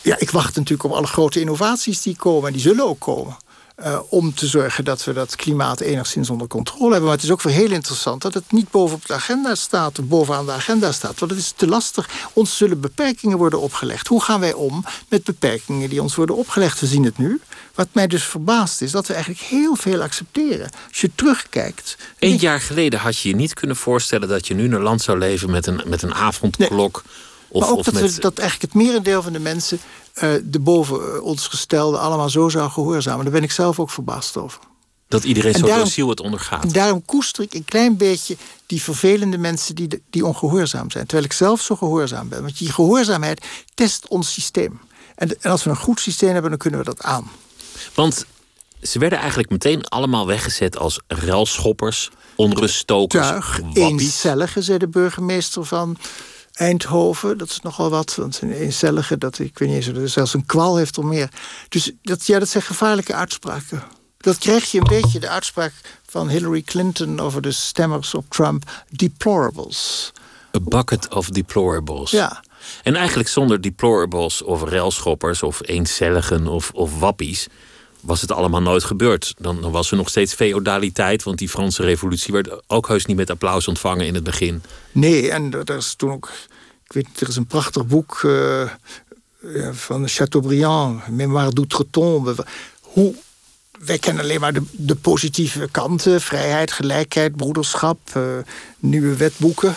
[0.01, 2.47] ja, ik wacht natuurlijk op alle grote innovaties die komen.
[2.47, 3.37] En die zullen ook komen.
[3.85, 7.03] Uh, om te zorgen dat we dat klimaat enigszins onder controle hebben.
[7.03, 10.45] Maar het is ook heel interessant dat het niet bovenop de agenda staat, of bovenaan
[10.45, 11.19] de agenda staat.
[11.19, 12.09] Want het is te lastig.
[12.33, 14.07] Ons zullen beperkingen worden opgelegd.
[14.07, 16.79] Hoe gaan wij om met beperkingen die ons worden opgelegd?
[16.79, 17.41] We zien het nu.
[17.75, 20.69] Wat mij dus verbaast is dat we eigenlijk heel veel accepteren.
[20.89, 21.97] Als je terugkijkt.
[22.19, 25.01] Een jaar geleden had je je niet kunnen voorstellen dat je nu in een land
[25.01, 27.03] zou leven met een, met een avondklok.
[27.05, 27.29] Nee.
[27.53, 29.79] Of, maar ook dat, we, dat eigenlijk het merendeel van de mensen
[30.15, 33.23] uh, de boven eh, ons gestelde allemaal zo zou gehoorzamen.
[33.23, 34.59] Daar ben ik zelf ook verbaasd over.
[35.07, 36.63] Dat iedereen zo daarom, ziel het ondergaat.
[36.63, 41.05] En daarom koester ik een klein beetje die vervelende mensen die, die ongehoorzaam zijn.
[41.05, 42.41] Terwijl ik zelf zo gehoorzaam ben.
[42.41, 44.79] Want die gehoorzaamheid test ons systeem.
[45.15, 47.31] En, en als we een goed systeem hebben, dan kunnen we dat aan.
[47.93, 48.25] Want
[48.81, 55.97] ze werden eigenlijk meteen allemaal weggezet als ruilschoppers, onruststokers, Tuig, eencellige, zei de burgemeester van
[56.61, 58.15] Eindhoven, dat is nogal wat.
[58.15, 61.29] Want een eencellige, dat, ik weet niet eens, zelfs een kwal heeft er meer.
[61.69, 63.83] Dus dat, ja, dat zijn gevaarlijke uitspraken.
[64.17, 65.73] Dat krijg je een beetje de uitspraak
[66.05, 68.83] van Hillary Clinton over de stemmers op Trump.
[68.89, 70.11] Deplorables.
[70.55, 72.11] A bucket of deplorables.
[72.11, 72.43] Ja.
[72.83, 77.47] En eigenlijk zonder deplorables of railschoppers of eencelligen of, of wappies
[78.01, 79.33] was het allemaal nooit gebeurd.
[79.37, 83.17] Dan, dan, was er nog steeds feodaliteit, want die Franse revolutie werd ook heus niet
[83.17, 84.63] met applaus ontvangen in het begin.
[84.91, 86.29] Nee, en er is toen ook,
[86.91, 88.69] ik weet, er is een prachtig boek uh,
[89.71, 92.35] van Chateaubriand, Mémoire d'outre-tombe.
[92.81, 93.15] Hoe
[93.79, 98.23] wij kennen alleen maar de, de, positieve kanten: vrijheid, gelijkheid, broederschap, uh,
[98.79, 99.75] nieuwe wetboeken.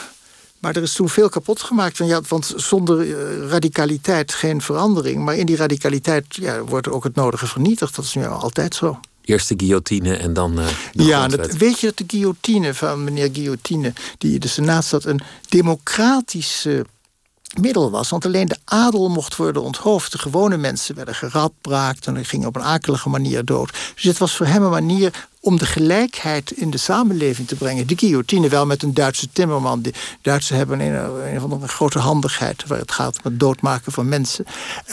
[0.58, 1.98] Maar er is toen veel kapot gemaakt.
[1.98, 5.24] Want, ja, want zonder eh, radicaliteit geen verandering.
[5.24, 7.96] Maar in die radicaliteit ja, wordt ook het nodige vernietigd.
[7.96, 9.00] Dat is nu altijd zo.
[9.24, 10.58] Eerst de guillotine en dan.
[10.60, 14.48] Uh, de ja, dat, weet je dat de guillotine van meneer Guillotine, die in de
[14.48, 16.86] Senaat zat, een democratische
[17.60, 18.10] middel was.
[18.10, 20.12] Want alleen de adel mocht worden onthoofd.
[20.12, 23.72] De gewone mensen werden geradbraakt en gingen op een akelige manier dood.
[23.94, 27.86] Dus het was voor hem een manier om de gelijkheid in de samenleving te brengen.
[27.86, 29.82] De guillotine wel met een Duitse timmerman.
[29.82, 32.66] De Duitsers hebben een, een van de grote handigheid...
[32.66, 34.44] waar het gaat om het doodmaken van mensen.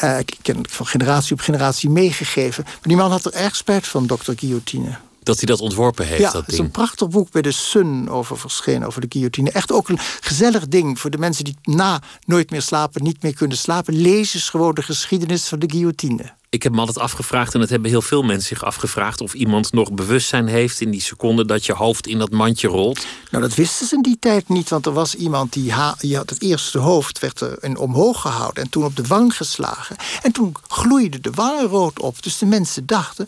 [0.04, 2.63] Uh, ik ken van generatie op generatie meegegeven.
[2.63, 6.21] Maar die man had er erg spijt van, dokter Guillotine dat hij dat ontworpen heeft.
[6.21, 9.51] Ja, dat is een prachtig boek bij de Sun over verschenen, over de guillotine.
[9.51, 13.34] Echt ook een gezellig ding voor de mensen die na Nooit meer slapen, niet meer
[13.34, 14.01] kunnen slapen.
[14.01, 16.34] Lees eens gewoon de geschiedenis van de guillotine.
[16.49, 19.73] Ik heb me altijd afgevraagd, en dat hebben heel veel mensen zich afgevraagd, of iemand
[19.73, 23.05] nog bewustzijn heeft in die seconde dat je hoofd in dat mandje rolt.
[23.31, 26.29] Nou, dat wisten ze in die tijd niet, want er was iemand die, die had
[26.29, 29.95] het eerste hoofd werd er omhoog gehouden en toen op de wang geslagen.
[30.21, 32.23] En toen gloeide de wang rood op.
[32.23, 33.27] Dus de mensen dachten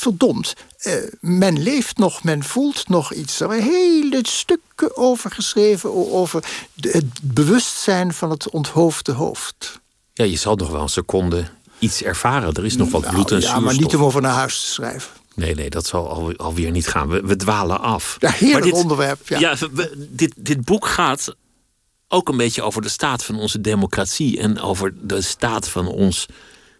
[0.00, 3.40] verdomd, eh, men leeft nog, men voelt nog iets.
[3.40, 6.44] Er zijn hele stukken over geschreven over
[6.80, 9.80] het bewustzijn van het onthoofde hoofd.
[10.12, 11.44] Ja, je zal nog wel een seconde
[11.78, 12.54] iets ervaren.
[12.54, 14.60] Er is nog wat nou, bloed en ja, Ja, maar niet om over naar huis
[14.60, 15.10] te schrijven.
[15.34, 17.08] Nee, nee, dat zal al, alweer niet gaan.
[17.08, 18.16] We, we dwalen af.
[18.18, 19.28] Ja, heerlijk dit, onderwerp.
[19.28, 19.56] Ja, ja
[19.96, 21.34] dit, dit boek gaat
[22.08, 24.38] ook een beetje over de staat van onze democratie...
[24.38, 26.26] en over de staat van ons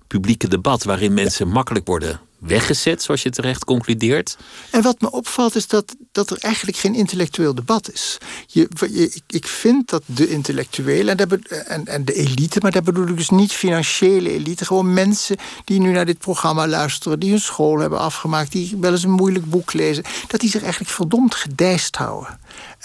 [0.06, 0.84] publieke debat...
[0.84, 4.36] waarin mensen makkelijk worden weggezet, zoals je terecht concludeert.
[4.70, 8.18] En wat me opvalt is dat, dat er eigenlijk geen intellectueel debat is.
[8.46, 13.16] Je, ik vind dat de intellectuelen en, en, en de elite, maar daar bedoel ik
[13.16, 17.78] dus niet financiële elite, gewoon mensen die nu naar dit programma luisteren, die hun school
[17.78, 21.96] hebben afgemaakt, die wel eens een moeilijk boek lezen, dat die zich eigenlijk verdomd gedijst
[21.96, 22.38] houden.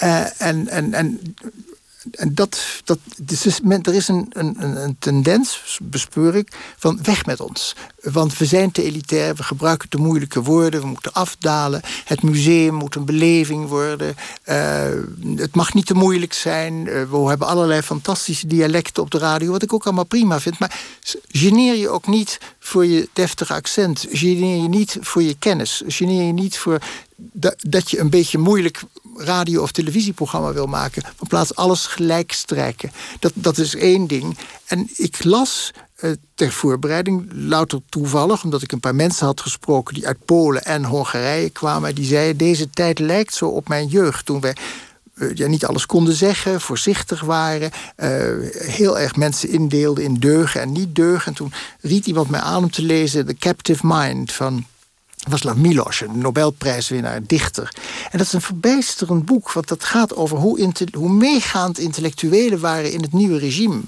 [0.04, 1.36] Uh, en, en, en
[2.12, 7.40] en dat, dat, dus er is een, een, een tendens, bespeur ik, van weg met
[7.40, 7.76] ons.
[8.02, 11.82] Want we zijn te elitair, we gebruiken te moeilijke woorden, we moeten afdalen.
[12.06, 14.16] Het museum moet een beleving worden.
[14.46, 14.56] Uh,
[15.36, 16.74] het mag niet te moeilijk zijn.
[16.74, 20.60] Uh, we hebben allerlei fantastische dialecten op de radio, wat ik ook allemaal prima vind.
[20.60, 20.80] Maar
[21.28, 24.06] geneer je ook niet voor je deftige accent.
[24.10, 25.82] Geneer je niet voor je kennis.
[25.88, 26.80] Geneer je niet voor
[27.16, 28.82] dat, dat je een beetje moeilijk
[29.18, 31.04] radio- of televisieprogramma wil maken.
[31.16, 32.92] Van plaats alles gelijk strijken.
[33.20, 34.38] Dat, dat is één ding.
[34.66, 39.94] En ik las uh, ter voorbereiding, louter toevallig, omdat ik een paar mensen had gesproken
[39.94, 41.96] die uit Polen en Hongarije kwamen.
[41.96, 44.26] Die zeiden: Deze tijd lijkt zo op mijn jeugd.
[44.26, 44.56] Toen wij
[45.34, 48.10] ja, niet alles konden zeggen, voorzichtig waren, uh,
[48.52, 51.28] heel erg mensen indeelden in deugen en niet deugen.
[51.28, 54.66] En toen riet iemand mij aan om te lezen The Captive Mind van
[55.30, 57.74] Václav Milos, een Nobelprijswinnaar, dichter.
[58.12, 62.92] En dat is een verbijsterend boek, want dat gaat over hoe, hoe meegaand intellectuelen waren
[62.92, 63.82] in het nieuwe regime.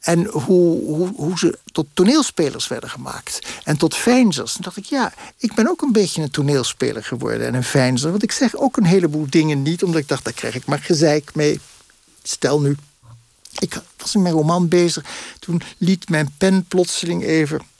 [0.00, 3.38] En hoe, hoe, hoe ze tot toneelspelers werden gemaakt.
[3.64, 4.56] En tot fijnzers.
[4.56, 8.10] En dacht ik, ja, ik ben ook een beetje een toneelspeler geworden en een fijnzer.
[8.10, 10.78] Want ik zeg ook een heleboel dingen niet, omdat ik dacht, daar krijg ik maar
[10.78, 11.60] gezeik mee.
[12.22, 12.76] Stel nu,
[13.58, 15.04] ik was in mijn roman bezig.
[15.38, 17.70] Toen liet mijn pen plotseling even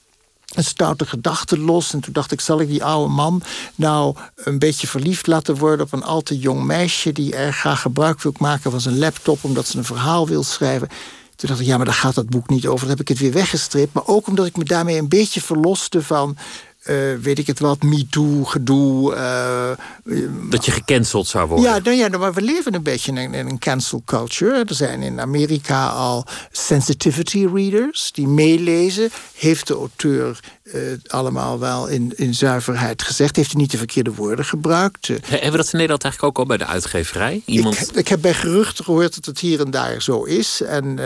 [0.54, 1.92] een stoute gedachte los.
[1.92, 3.42] En toen dacht ik, zal ik die oude man
[3.74, 7.80] nou een beetje verliefd laten worden op een al te jong meisje die erg graag
[7.80, 10.88] gebruik wil maken van zijn laptop omdat ze een verhaal wil schrijven.
[11.36, 12.80] Toen dacht ik, ja, maar daar gaat dat boek niet over.
[12.80, 13.92] Dan heb ik het weer weggestreept.
[13.92, 16.36] Maar ook omdat ik me daarmee een beetje verloste van
[16.86, 19.14] uh, weet ik het wat, MeToo, gedoe.
[19.14, 19.70] Uh,
[20.50, 21.70] dat je gecanceld zou worden.
[21.70, 24.64] Ja, nou ja, nou, maar we leven een beetje in, in, een cancel culture.
[24.68, 29.10] Er zijn in Amerika al sensitivity readers die meelezen.
[29.34, 33.36] Heeft de auteur uh, allemaal wel in, in zuiverheid gezegd?
[33.36, 35.06] Heeft hij niet de verkeerde woorden gebruikt?
[35.06, 37.42] Hebben we dat in Nederland eigenlijk ook al bij de uitgeverij?
[37.44, 37.80] Iemand...
[37.80, 40.62] Ik, ik heb bij geruchten gehoord dat het hier en daar zo is.
[40.62, 40.98] En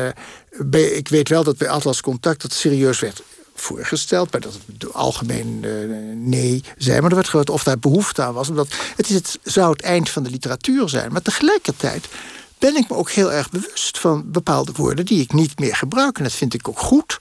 [0.58, 3.22] bij, ik weet wel dat bij Atlas Contact dat serieus werd
[3.60, 5.72] voorgesteld, maar dat het algemeen uh,
[6.14, 7.00] nee zei.
[7.00, 8.48] Maar er werd gehoord of daar behoefte aan was.
[8.48, 11.12] Omdat het, is het zou het eind van de literatuur zijn.
[11.12, 12.08] Maar tegelijkertijd
[12.58, 16.18] ben ik me ook heel erg bewust van bepaalde woorden die ik niet meer gebruik.
[16.18, 17.18] En dat vind ik ook goed.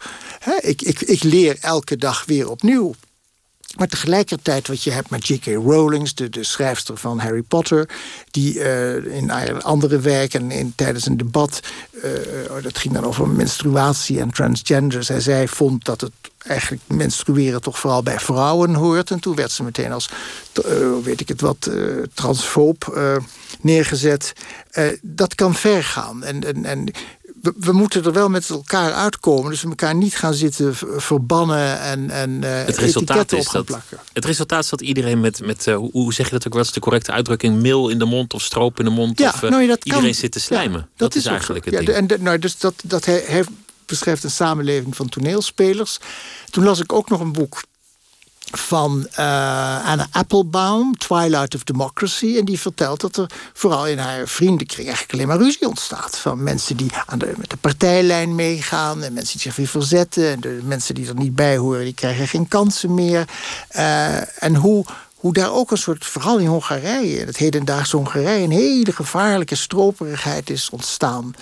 [0.60, 2.96] ik, ik, ik leer elke dag weer opnieuw.
[3.76, 5.46] Maar tegelijkertijd wat je hebt met J.K.
[5.46, 7.90] Rowling, de, de schrijfster van Harry Potter...
[8.32, 11.60] die uh, in andere werken in, tijdens een debat...
[12.04, 12.12] Uh,
[12.62, 15.04] dat ging dan over menstruatie en transgender.
[15.04, 19.12] Zij, zij vond dat het eigenlijk menstrueren toch vooral bij vrouwen hoort.
[19.12, 20.10] En toen werd ze meteen als,
[20.66, 21.70] uh, weet ik het wat,
[22.98, 23.16] uh,
[23.62, 24.34] neergezet.
[25.02, 26.24] dat kan ver gaan.
[26.24, 26.92] En, en, en
[27.58, 29.52] we, moeten er wel met elkaar uitkomen.
[29.52, 33.64] Dus we elkaar niet gaan zitten verbannen en, en uh, het resultaat is op gaan
[33.64, 34.00] plakken.
[34.14, 36.72] Het resultaat is dat iedereen met, met uh, hoe zeg je dat ook, wat is
[36.72, 37.62] de correcte uitdrukking?
[37.62, 39.20] Mil in de mond of stroop in de mond?
[39.20, 40.80] Ja, of, uh, nou, dat iedereen kan, zit te slijmen.
[40.80, 42.10] Ja, dat, is, eigenlijk het ja, ding.
[42.10, 43.44] En nou, dus dat, dat hij, hij
[43.86, 46.00] beschrijft een samenleving van toneelspelers.
[46.50, 47.62] Toen las ik ook nog een boek
[48.60, 52.38] van uh, Anna Applebaum, Twilight of Democracy.
[52.38, 56.18] En die vertelt dat er vooral in haar vriendenkring eigenlijk alleen maar ruzie ontstaat.
[56.18, 60.32] Van mensen die aan de, met de partijlijn meegaan en mensen die zich weer verzetten.
[60.32, 63.28] En de mensen die er niet bij horen, die krijgen geen kansen meer.
[63.76, 64.86] Uh, en hoe
[65.26, 70.50] hoe daar ook een soort, vooral in Hongarije, het hedendaagse Hongarije, een hele gevaarlijke stroperigheid
[70.50, 71.36] is ontstaan.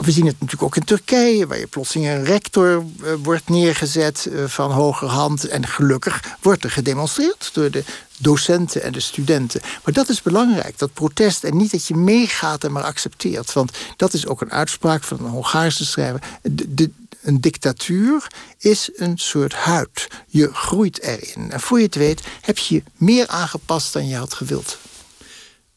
[0.00, 4.26] We zien het natuurlijk ook in Turkije, waar je plotseling een rector eh, wordt neergezet
[4.26, 5.48] eh, van hogerhand.
[5.48, 7.84] En gelukkig wordt er gedemonstreerd door de
[8.18, 9.60] docenten en de studenten.
[9.84, 11.44] Maar dat is belangrijk, dat protest.
[11.44, 13.52] En niet dat je meegaat en maar accepteert.
[13.52, 16.22] Want dat is ook een uitspraak van een Hongaarse schrijver.
[16.42, 16.90] De,
[17.22, 18.26] een dictatuur
[18.58, 20.08] is een soort huid.
[20.26, 21.50] Je groeit erin.
[21.50, 24.78] En voor je het weet heb je je meer aangepast dan je had gewild.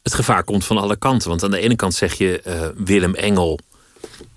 [0.04, 1.30] Het gevaar komt van alle kanten.
[1.30, 3.60] Want aan de ene kant zeg je uh, Willem Engel.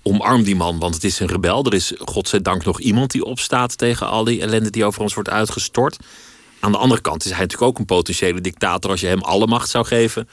[0.01, 1.65] Omarm die man, want het is een rebel.
[1.65, 5.29] Er is godzijdank nog iemand die opstaat tegen al die ellende die over ons wordt
[5.29, 5.97] uitgestort.
[6.59, 8.91] Aan de andere kant is hij natuurlijk ook een potentiële dictator.
[8.91, 10.29] Als je hem alle macht zou geven,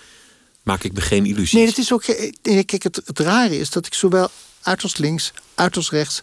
[0.63, 1.53] maak ik me geen illusies.
[1.53, 2.03] Nee, het is ook.
[2.43, 4.31] Kijk, het, het rare is dat ik zowel
[4.63, 6.23] uiterst links, uiterst rechts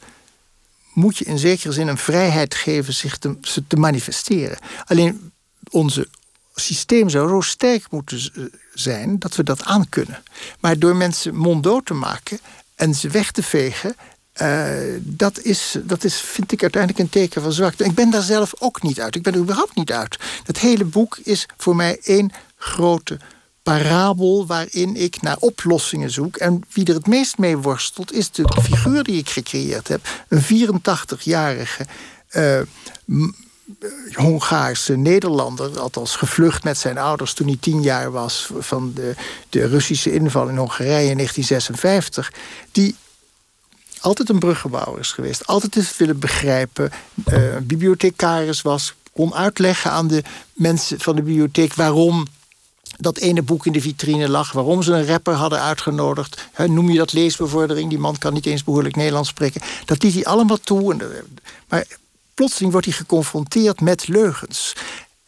[0.93, 4.57] moet je in zekere zin een vrijheid geven zich te, te manifesteren.
[4.85, 5.31] Alleen
[5.69, 6.07] onze
[6.55, 10.23] systeem zou zo sterk moeten zijn dat we dat aan kunnen.
[10.59, 12.39] Maar door mensen monddood te maken
[12.75, 13.95] en ze weg te vegen
[14.41, 17.83] Uh, dat, is, dat is, vind ik uiteindelijk een teken van zwakte.
[17.83, 19.15] Ik ben daar zelf ook niet uit.
[19.15, 20.17] Ik ben er überhaupt niet uit.
[20.43, 23.19] Dat hele boek is voor mij één grote
[23.63, 26.37] parabel waarin ik naar oplossingen zoek.
[26.37, 30.07] En wie er het meest mee worstelt, is de figuur die ik gecreëerd heb.
[30.27, 31.85] Een 84-jarige
[32.31, 32.61] uh,
[34.13, 39.15] Hongaarse Nederlander, althans gevlucht met zijn ouders toen hij tien jaar was van de,
[39.49, 42.33] de Russische inval in Hongarije in 1956,
[42.71, 42.95] die
[43.99, 46.91] altijd een bruggenbouwer is geweest, altijd is willen begrijpen,
[47.27, 50.23] uh, bibliothecaris was, kon uitleggen aan de
[50.53, 52.25] mensen van de bibliotheek waarom
[53.03, 56.47] dat ene boek in de vitrine lag, waarom ze een rapper hadden uitgenodigd.
[56.65, 57.89] noem je dat leesbevordering?
[57.89, 59.61] Die man kan niet eens behoorlijk Nederlands spreken.
[59.85, 60.95] Dat liet hij allemaal toe.
[61.67, 61.85] Maar
[62.33, 64.75] plotseling wordt hij geconfronteerd met leugens.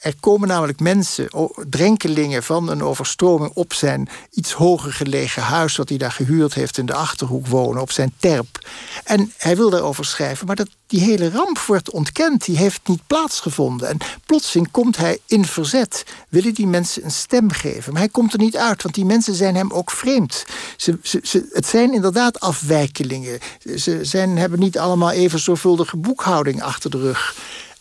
[0.05, 1.29] Er komen namelijk mensen,
[1.69, 6.77] drenkelingen van een overstroming op zijn iets hoger gelegen huis, dat hij daar gehuurd heeft
[6.77, 8.69] in de achterhoek wonen, op zijn terp.
[9.03, 13.07] En hij wil daarover schrijven, maar dat, die hele ramp wordt ontkend, die heeft niet
[13.07, 13.87] plaatsgevonden.
[13.89, 17.91] En plotseling komt hij in verzet, willen die mensen een stem geven.
[17.91, 20.45] Maar hij komt er niet uit, want die mensen zijn hem ook vreemd.
[20.77, 23.39] Ze, ze, ze, het zijn inderdaad afwijkelingen.
[23.77, 27.35] Ze zijn, hebben niet allemaal even zorgvuldige boekhouding achter de rug.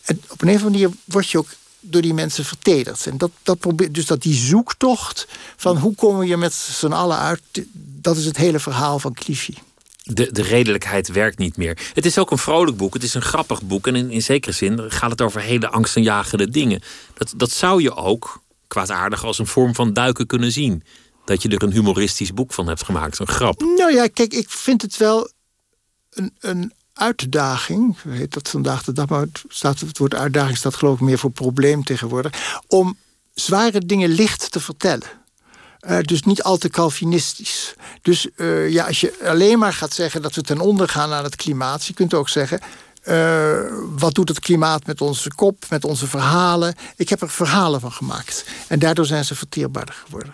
[0.05, 1.47] En op een of andere manier word je ook
[1.85, 3.07] door die mensen vertederd.
[3.07, 7.17] En dat, dat probeert, dus dat die zoektocht van hoe komen je met z'n allen
[7.17, 7.41] uit,
[8.01, 9.53] dat is het hele verhaal van Cliffy.
[10.03, 11.77] De, de redelijkheid werkt niet meer.
[11.93, 13.87] Het is ook een vrolijk boek, het is een grappig boek.
[13.87, 16.81] En in, in zekere zin gaat het over hele angstaanjagende dingen.
[17.13, 20.83] Dat, dat zou je ook, kwaadaardig, als een vorm van duiken kunnen zien.
[21.25, 23.59] Dat je er een humoristisch boek van hebt gemaakt, een grap.
[23.59, 25.31] Nou ja, kijk, ik vind het wel
[26.09, 30.95] een, een uitdaging, heet dat vandaag de dag, maar staat, het woord uitdaging staat geloof
[30.95, 32.97] ik meer voor probleem tegenwoordig, om
[33.33, 35.07] zware dingen licht te vertellen.
[35.89, 37.73] Uh, dus niet al te Calvinistisch.
[38.01, 41.23] Dus uh, ja, als je alleen maar gaat zeggen dat we ten onder gaan aan
[41.23, 42.59] het klimaat, je kunt ook zeggen.
[43.03, 43.59] Uh,
[43.97, 46.75] wat doet het klimaat met onze kop, met onze verhalen?
[46.95, 48.45] Ik heb er verhalen van gemaakt.
[48.67, 50.33] En daardoor zijn ze verteerbaarder geworden.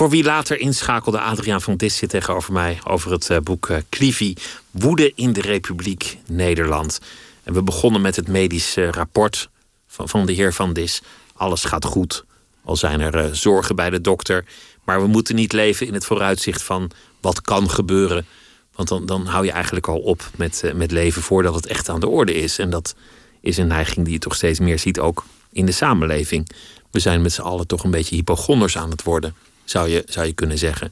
[0.00, 3.76] Voor wie later inschakelde, Adriaan van Dis zit tegenover mij over het uh, boek uh,
[3.88, 4.34] Clivi,
[4.70, 7.00] Woede in de Republiek Nederland.
[7.42, 9.48] En we begonnen met het medische rapport
[9.86, 11.02] van, van de heer Van Dis.
[11.34, 12.24] Alles gaat goed,
[12.64, 14.44] al zijn er zorgen bij de dokter.
[14.84, 18.26] Maar we moeten niet leven in het vooruitzicht van wat kan gebeuren.
[18.74, 22.00] Want dan, dan hou je eigenlijk al op met, met leven voordat het echt aan
[22.00, 22.58] de orde is.
[22.58, 22.94] En dat
[23.40, 26.50] is een neiging die je toch steeds meer ziet ook in de samenleving.
[26.90, 29.34] We zijn met z'n allen toch een beetje hypochonders aan het worden
[29.70, 30.86] zou je, zou je kunnen zeggen.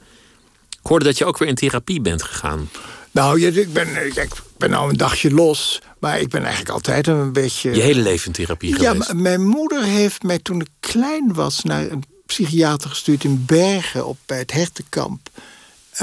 [0.71, 2.69] Ik hoorde dat je ook weer in therapie bent gegaan.
[3.11, 5.81] Nou, ik ben, ik ben nou een dagje los.
[5.99, 7.75] Maar ik ben eigenlijk altijd een beetje...
[7.75, 9.07] Je hele leven in therapie geweest?
[9.07, 11.63] Ja, mijn moeder heeft mij toen ik klein was...
[11.63, 15.29] naar een psychiater gestuurd in Bergen op, bij het hertenkamp.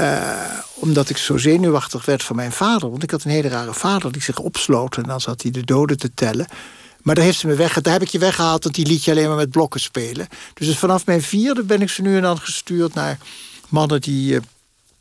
[0.00, 0.30] Uh,
[0.74, 2.90] omdat ik zo zenuwachtig werd van mijn vader.
[2.90, 4.96] Want ik had een hele rare vader die zich opsloot...
[4.96, 6.46] en dan zat hij de doden te tellen.
[7.06, 7.80] Maar daar heeft ze me weg.
[7.80, 10.28] Daar heb ik je weggehaald, want die liet je alleen maar met blokken spelen.
[10.54, 13.18] Dus, vanaf mijn vierde ben ik ze nu en dan gestuurd naar
[13.68, 14.40] mannen die uh,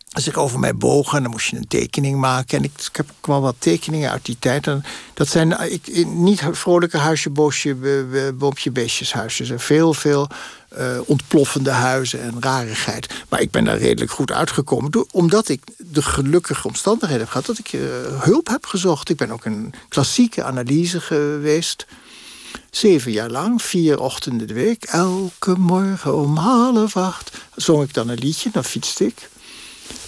[0.09, 1.17] zich over mij bogen.
[1.17, 2.57] En dan moest je een tekening maken.
[2.57, 4.67] En ik, ik heb wel wat tekeningen uit die tijd.
[5.13, 7.75] Dat zijn eh, ik, niet vrolijke huisje, bosje,
[8.37, 9.49] boompje, beestjes huisjes.
[9.49, 10.27] En veel, veel
[10.77, 13.13] uh, ontploffende huizen en rarigheid.
[13.29, 15.05] Maar ik ben daar redelijk goed uitgekomen.
[15.11, 17.81] omdat ik de gelukkige omstandigheden heb gehad dat ik uh,
[18.21, 19.09] hulp heb gezocht.
[19.09, 21.85] Ik ben ook een klassieke analyse geweest.
[22.69, 24.83] Zeven jaar lang, vier ochtenden de week.
[24.83, 29.29] Elke morgen om half acht zong ik dan een liedje, dan fietste ik.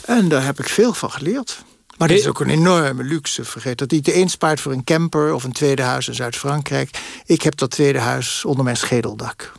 [0.05, 1.65] En daar heb ik veel van geleerd.
[1.97, 3.43] Maar dit is ook een enorme luxe.
[3.45, 4.05] Vergeet dat niet.
[4.05, 6.99] De een spaart voor een camper of een tweede huis in Zuid-Frankrijk.
[7.25, 9.53] Ik heb dat tweede huis onder mijn schedeldak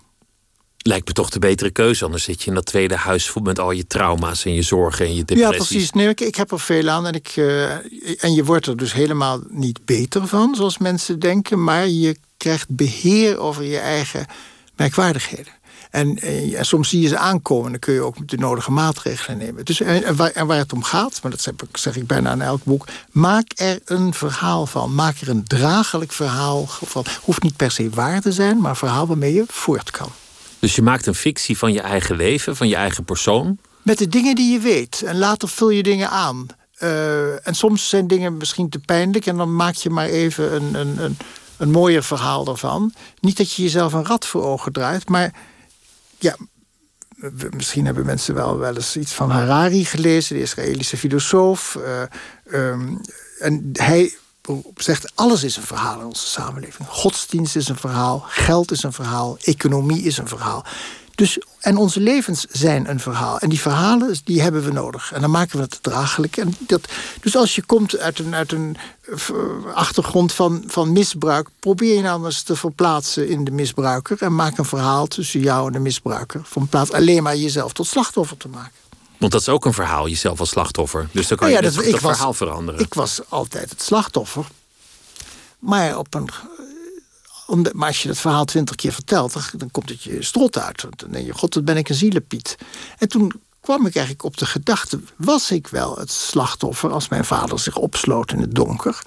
[0.79, 2.05] lijkt me toch de betere keuze.
[2.05, 5.07] Anders zit je in dat tweede huis vol met al je trauma's en je zorgen
[5.07, 5.59] en je depressies.
[5.59, 5.91] Ja, precies.
[5.91, 7.07] Nee, ik, ik heb er veel aan.
[7.07, 7.71] En, ik, uh,
[8.25, 11.65] en je wordt er dus helemaal niet beter van, zoals mensen denken.
[11.65, 14.27] Maar je krijgt beheer over je eigen
[14.77, 15.57] merkwaardigheden.
[15.91, 18.71] En, eh, en, soms zie je ze aankomen en dan kun je ook de nodige
[18.71, 19.65] maatregelen nemen.
[19.65, 22.33] Dus, en, waar, en waar het om gaat, maar dat zeg ik, zeg ik bijna
[22.33, 22.87] in elk boek...
[23.11, 24.95] maak er een verhaal van.
[24.95, 27.05] Maak er een draaglijk verhaal van.
[27.23, 30.09] Hoeft niet per se waar te zijn, maar een verhaal waarmee je voort kan.
[30.59, 33.59] Dus je maakt een fictie van je eigen leven, van je eigen persoon.
[33.83, 35.03] Met de dingen die je weet.
[35.03, 36.47] En later vul je dingen aan.
[36.83, 39.27] Uh, en soms zijn dingen misschien te pijnlijk.
[39.27, 41.17] En dan maak je maar even een, een, een,
[41.57, 42.93] een mooier verhaal ervan.
[43.21, 45.09] Niet dat je jezelf een rat voor ogen draait.
[45.09, 45.33] Maar
[46.19, 46.37] ja,
[47.57, 50.37] misschien hebben mensen wel, wel eens iets van Harari gelezen.
[50.37, 51.79] De Israëlische filosoof.
[51.79, 52.03] Uh,
[52.53, 53.01] um,
[53.39, 54.15] en hij
[54.77, 56.89] zegt alles is een verhaal in onze samenleving.
[56.89, 60.65] Godsdienst is een verhaal, geld is een verhaal, economie is een verhaal.
[61.19, 63.39] Dus en onze levens zijn een verhaal.
[63.39, 65.13] En die verhalen die hebben we nodig.
[65.13, 66.37] En dan maken we het draaglijk.
[66.37, 66.89] En dat,
[67.21, 69.17] dus als je komt uit een, uit een eh,
[69.75, 71.49] achtergrond van, van misbruik...
[71.59, 74.23] probeer je nou eens te verplaatsen in de misbruiker...
[74.23, 76.41] en maak een verhaal tussen jou en de misbruiker.
[76.45, 78.88] Van plaats alleen maar jezelf tot slachtoffer te maken.
[79.19, 81.09] Want dat is ook een verhaal, jezelf als slachtoffer.
[81.13, 82.81] Dus dan kan Nou je het, dat- dat was- verhaal veranderen.
[82.81, 84.47] Ik was altijd het slachtoffer.
[85.59, 86.29] Maar, op een,
[87.73, 90.81] maar als je het verhaal twintig keer vertelt, dan, dan komt het je strot uit.
[90.97, 92.57] Dan denk je, god, wat ben ik een zielepiet.
[92.99, 95.01] En toen kwam ik eigenlijk op de gedachte...
[95.17, 99.03] was ik wel het slachtoffer als mijn vader zich opsloot in het donker?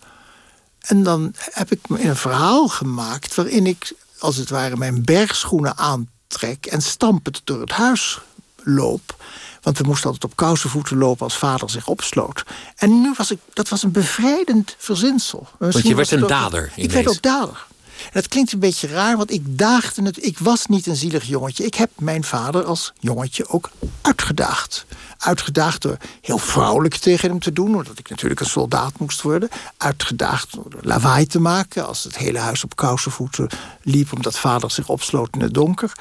[0.81, 3.35] En dan heb ik me in een verhaal gemaakt...
[3.35, 6.65] waarin ik, als het ware, mijn bergschoenen aantrek...
[6.65, 8.19] en stampend door het huis
[8.63, 9.15] loop...
[9.61, 12.43] Want we moesten altijd op kousenvoeten lopen als vader zich opsloot.
[12.75, 15.47] En nu was ik, dat was een bevrijdend verzinsel.
[15.59, 17.65] Misschien je werd een ook- dader Ik werd ook dader.
[18.01, 20.25] En dat klinkt een beetje raar, want ik daagde het.
[20.25, 21.65] Ik was niet een zielig jongetje.
[21.65, 23.69] Ik heb mijn vader als jongetje ook
[24.01, 24.85] uitgedaagd.
[25.17, 29.49] Uitgedaagd door heel vrouwelijk tegen hem te doen, omdat ik natuurlijk een soldaat moest worden.
[29.77, 33.49] Uitgedaagd door lawaai te maken als het hele huis op kousenvoeten
[33.81, 35.91] liep, omdat vader zich opsloot in het donker.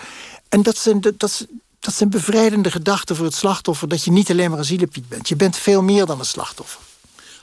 [0.49, 1.47] En dat zijn, de, dat,
[1.81, 5.29] dat zijn bevrijdende gedachten voor het slachtoffer, dat je niet alleen maar een zielepiet bent.
[5.29, 6.81] Je bent veel meer dan een slachtoffer.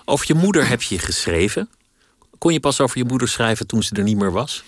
[0.05, 1.69] Over je moeder heb je geschreven.
[2.37, 4.63] Kon je pas over je moeder schrijven toen ze er niet meer was?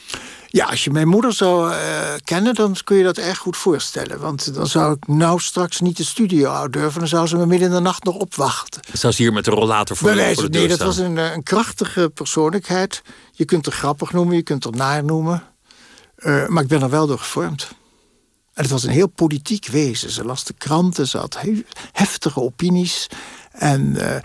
[0.48, 4.20] Ja, als je mijn moeder zou eh, kennen, dan kun je dat erg goed voorstellen.
[4.20, 7.00] Want dan zou ik nou straks niet de studio uit durven.
[7.00, 8.82] Dan zou ze me midden in de nacht nog opwachten.
[8.94, 11.44] Zou ze hier met de rollator voor, Bij de- nee, dat was een, eh, een
[11.44, 13.02] krachtige persoonlijkheid.
[13.32, 15.44] Je kunt er grappig noemen, je kunt er naar noemen.
[16.16, 17.68] Eh, maar ik ben er wel door gevormd.
[18.60, 20.10] En het was een heel politiek wezen.
[20.10, 21.38] Ze las de kranten, ze had
[21.92, 23.08] heftige opinies.
[23.52, 24.16] En, eh,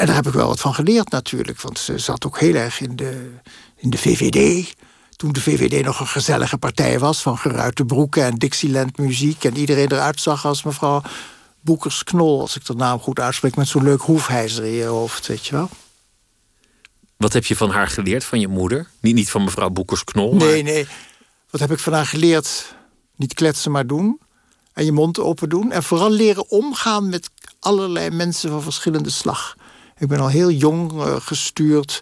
[0.00, 1.60] en daar heb ik wel wat van geleerd natuurlijk.
[1.60, 3.30] Want ze zat ook heel erg in de,
[3.76, 4.74] in de VVD.
[5.16, 7.22] Toen de VVD nog een gezellige partij was...
[7.22, 9.44] van geruite broeken en Dixieland muziek...
[9.44, 11.02] en iedereen eruit zag als mevrouw
[11.60, 12.40] Boekers-Knol...
[12.40, 15.54] als ik de naam goed uitspreek, met zo'n leuk hoefijzer in je hoofd, weet je
[15.54, 15.68] wel.
[17.16, 18.88] Wat heb je van haar geleerd, van je moeder?
[19.00, 20.86] Niet, niet van mevrouw Boekers-Knol, maar- Nee, nee.
[21.50, 22.76] Wat heb ik van haar geleerd?
[23.18, 24.20] Niet kletsen, maar doen.
[24.72, 25.72] En je mond open doen.
[25.72, 29.56] En vooral leren omgaan met allerlei mensen van verschillende slag.
[29.98, 32.00] Ik ben al heel jong eh, gestuurd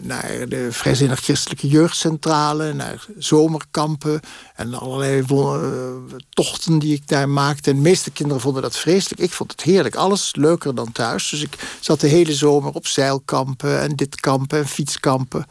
[0.00, 4.20] naar de Vrijzinnig Christelijke Jeugdcentrale, naar zomerkampen
[4.54, 7.70] en allerlei eh, tochten die ik daar maakte.
[7.70, 9.20] En de meeste kinderen vonden dat vreselijk.
[9.20, 9.94] Ik vond het heerlijk.
[9.94, 11.28] Alles leuker dan thuis.
[11.28, 15.46] Dus ik zat de hele zomer op zeilkampen en dit kampen en fietskampen.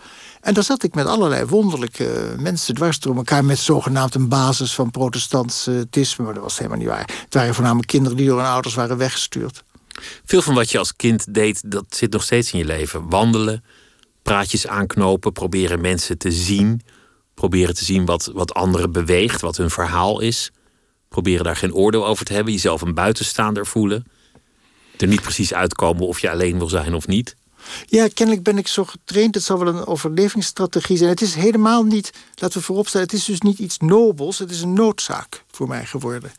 [0.48, 3.46] En daar zat ik met allerlei wonderlijke mensen dwars door elkaar...
[3.46, 6.26] met zogenaamd een basis van protestantisme.
[6.26, 7.10] Maar dat was helemaal niet waar.
[7.24, 9.64] Het waren voornamelijk kinderen die door hun ouders waren weggestuurd.
[10.26, 13.10] Veel van wat je als kind deed, dat zit nog steeds in je leven.
[13.10, 13.64] Wandelen,
[14.22, 16.82] praatjes aanknopen, proberen mensen te zien.
[17.34, 20.52] Proberen te zien wat, wat anderen beweegt, wat hun verhaal is.
[21.10, 22.54] Proberen daar geen oordeel over te hebben.
[22.54, 24.06] Jezelf een buitenstaander voelen.
[24.98, 27.36] Er niet precies uitkomen of je alleen wil zijn of niet.
[27.86, 29.36] Ja, kennelijk ben ik zo getraind.
[29.36, 31.10] Het zal wel een overlevingsstrategie zijn.
[31.10, 33.08] Het is helemaal niet, laten we vooropstellen...
[33.08, 34.40] het is dus niet iets nobels.
[34.40, 36.32] Het is een noodzaak voor mij geworden.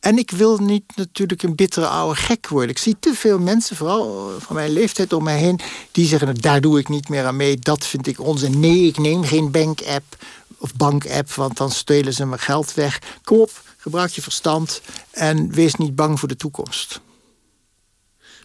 [0.00, 2.70] En ik wil niet natuurlijk een bittere oude gek worden.
[2.70, 5.60] Ik zie te veel mensen, vooral van mijn leeftijd om mij heen...
[5.92, 7.56] die zeggen, daar doe ik niet meer aan mee.
[7.56, 8.60] Dat vind ik onzin.
[8.60, 10.16] Nee, ik neem geen bank-app
[10.58, 11.32] of bank-app...
[11.32, 12.98] want dan stelen ze mijn geld weg.
[13.24, 14.80] Kom op, gebruik je verstand...
[15.10, 17.00] en wees niet bang voor de toekomst.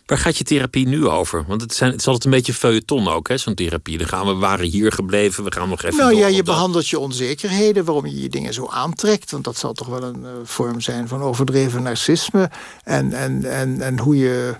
[0.09, 1.43] Waar gaat je therapie nu over?
[1.47, 3.97] Want het, zijn, het is altijd een beetje feuilleton ook, hè, zo'n therapie.
[3.97, 6.43] Dan gaan we, we waren hier gebleven, we gaan nog even Nou door ja, je
[6.43, 9.31] behandelt je onzekerheden, waarom je je dingen zo aantrekt.
[9.31, 12.49] Want dat zal toch wel een eh, vorm zijn van overdreven narcisme.
[12.83, 14.55] En, en, en, en hoe je.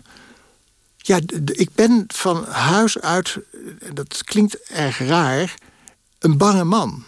[0.98, 3.38] Ja, ik ben van huis uit,
[3.80, 5.56] en dat klinkt erg raar,
[6.20, 7.04] een bange man.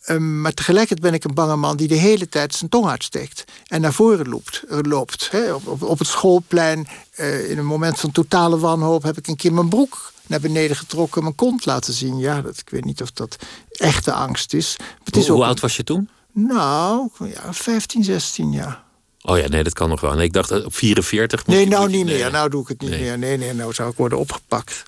[0.00, 3.44] Ehm, maar tegelijkertijd ben ik een bange man die de hele tijd zijn tong uitsteekt.
[3.66, 4.62] En naar voren loopt.
[4.68, 5.52] eh, loopt hè.
[5.52, 9.36] Op, op, op het schoolplein, eh, in een moment van totale wanhoop, heb ik een
[9.36, 12.18] keer mijn broek naar beneden getrokken, mijn kont laten zien.
[12.18, 13.36] Ja, dat, ik weet niet of dat
[13.70, 14.76] echte angst is.
[15.04, 16.08] Het is Hoe, oud was je toen?
[16.32, 18.82] Nou, ja, 15, 16 jaar.
[19.22, 20.14] Oh ja, nee, dat kan nog wel.
[20.14, 21.46] Nee, ik dacht eh, op 44.
[21.46, 22.14] moet Nee, nou niet nee.
[22.18, 22.30] meer.
[22.30, 23.00] Nou doe ik het niet Nee.
[23.00, 23.18] meer.
[23.18, 24.82] Nee, nee, nou zou ik worden opgepakt.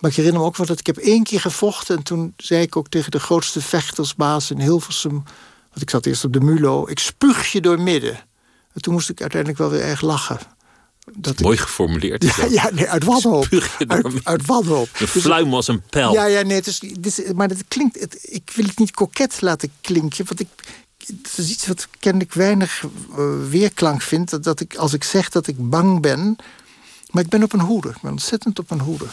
[0.00, 1.96] Maar ik herinner me ook wel dat ik heb één keer gevochten...
[1.96, 5.12] en toen zei ik ook tegen de grootste vechtersbaas in Hilversum...
[5.70, 6.86] want ik zat eerst op de Mulo...
[6.88, 8.14] ik spuug je door midden.
[8.72, 10.38] En toen moest ik uiteindelijk wel weer erg lachen.
[11.16, 12.22] Dat ik- Mooi geformuleerd.
[12.22, 12.50] ja, dat.
[12.52, 13.46] ja, nee, uit wanhoop.
[13.86, 14.88] Uit, uit wanhoop.
[14.98, 16.12] De Dus- fluim was een pijl.
[16.12, 16.60] Ja, ja, nee,
[17.00, 20.48] is- maar het klinkt, het, ik wil het niet koket laten klinken, want ik,
[21.06, 22.84] het is iets wat kennelijk weinig
[23.16, 24.30] eh, weerklank vindt.
[24.30, 26.36] Dat, dat ik, als ik zeg dat ik bang ben,
[27.10, 27.88] maar ik ben op een hoede.
[27.88, 29.06] Ik ben ontzettend op een hoede.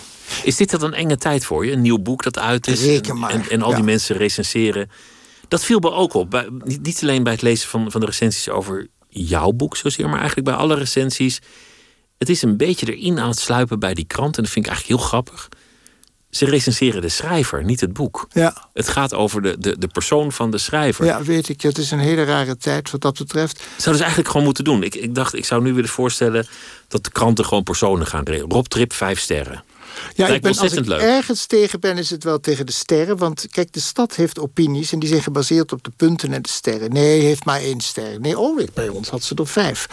[0.43, 1.71] Is dit dan een enge tijd voor je?
[1.71, 2.83] Een nieuw boek dat uit is?
[2.83, 3.83] Reken maar, En, en al die ja.
[3.83, 4.89] mensen recenseren.
[5.47, 6.29] Dat viel me ook op.
[6.29, 10.19] Bij, niet, alleen bij het lezen van, van de recensies over jouw boek zozeer, maar
[10.19, 11.39] eigenlijk bij alle recensies.
[12.17, 14.37] Het is een beetje erin aan het sluipen bij die krant.
[14.37, 15.49] En dat vind ik eigenlijk heel grappig.
[16.29, 18.27] Ze recenseren de schrijver, niet het boek.
[18.31, 18.69] Ja.
[18.73, 21.05] Het gaat over de, de, de persoon van de schrijver.
[21.05, 21.61] Ja, weet ik.
[21.61, 23.57] Het is een hele rare tijd wat dat betreft.
[23.57, 24.83] Zouden ze eigenlijk gewoon moeten doen.
[24.83, 26.47] Ik, ik dacht, ik zou nu willen voorstellen
[26.87, 28.25] dat de kranten gewoon personen gaan.
[28.27, 29.63] Rob Trip, vijf sterren.
[30.15, 31.01] Ja, Lijkt ik ben, als ik leuk.
[31.01, 33.17] ergens tegen ben, is het wel tegen de sterren.
[33.17, 36.49] Want kijk, de stad heeft opinies en die zijn gebaseerd op de punten en de
[36.49, 36.91] sterren.
[36.93, 38.19] Nee, heeft maar één ster.
[38.19, 39.87] Nee, oh, bij ons had ze er vijf.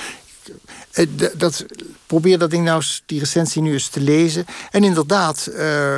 [0.90, 1.06] Eh,
[1.36, 1.64] Dat,
[2.06, 4.44] probeer dat ding nou die recensie nu eens te lezen.
[4.70, 5.96] En inderdaad, eh,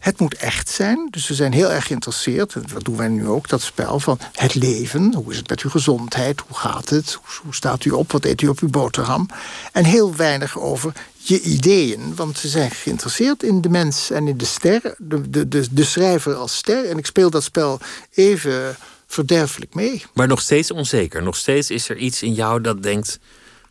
[0.00, 1.08] het moet echt zijn.
[1.10, 2.54] Dus we zijn heel erg geïnteresseerd.
[2.72, 3.48] Wat doen wij nu ook?
[3.48, 5.14] Dat spel van het leven.
[5.14, 6.40] Hoe is het met uw gezondheid?
[6.46, 7.18] Hoe gaat het?
[7.42, 8.12] Hoe, staat u op?
[8.12, 9.28] Wat eet u op uw boterham?
[9.72, 12.14] En heel weinig over je ideeën.
[12.14, 14.94] Want we zijn geïnteresseerd in de mens en in de ster.
[14.98, 16.84] De, de, de, de schrijver als ster.
[16.84, 17.80] En ik speel dat spel
[18.14, 18.76] even
[19.06, 20.04] verderfelijk mee.
[20.14, 21.22] Maar nog steeds onzeker.
[21.22, 23.18] Nog steeds is er iets in jou dat denkt...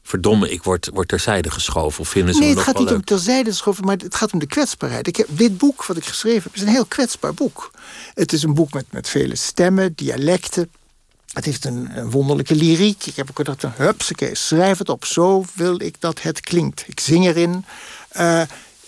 [0.10, 1.99] verdomme, ik word, word terzijde geschoven.
[1.99, 4.47] Of vinden ze Nee, het gaat niet om terzijde schoven, maar het gaat om de
[4.47, 5.07] kwetsbaarheid.
[5.07, 7.72] Ik heb, dit boek wat ik geschreven heb, is een heel kwetsbaar boek.
[8.14, 10.70] Het is een boek met, met vele stemmen, dialecten.
[11.34, 13.05] Het heeft een, een wonderlijke lyriek.
[13.05, 15.05] Ik heb ook gedacht, hupsakee, schrijf het op.
[15.05, 16.84] Zo wil ik dat het klinkt.
[16.88, 17.66] Ik zing erin.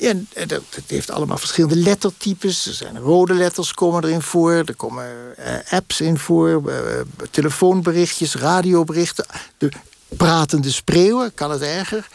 [0.02, 2.66] Ja, en dat, heeft allemaal verschillende lettertypes.
[2.66, 4.52] Er zijn rode letters komen erin voor.
[4.52, 6.70] Er komen eh, apps in voor.
[6.70, 7.00] eh,
[7.32, 9.26] telefoonberichtjes, radioberichten.
[9.58, 9.72] De
[10.18, 12.08] pratende spreeuwen, kan het erger.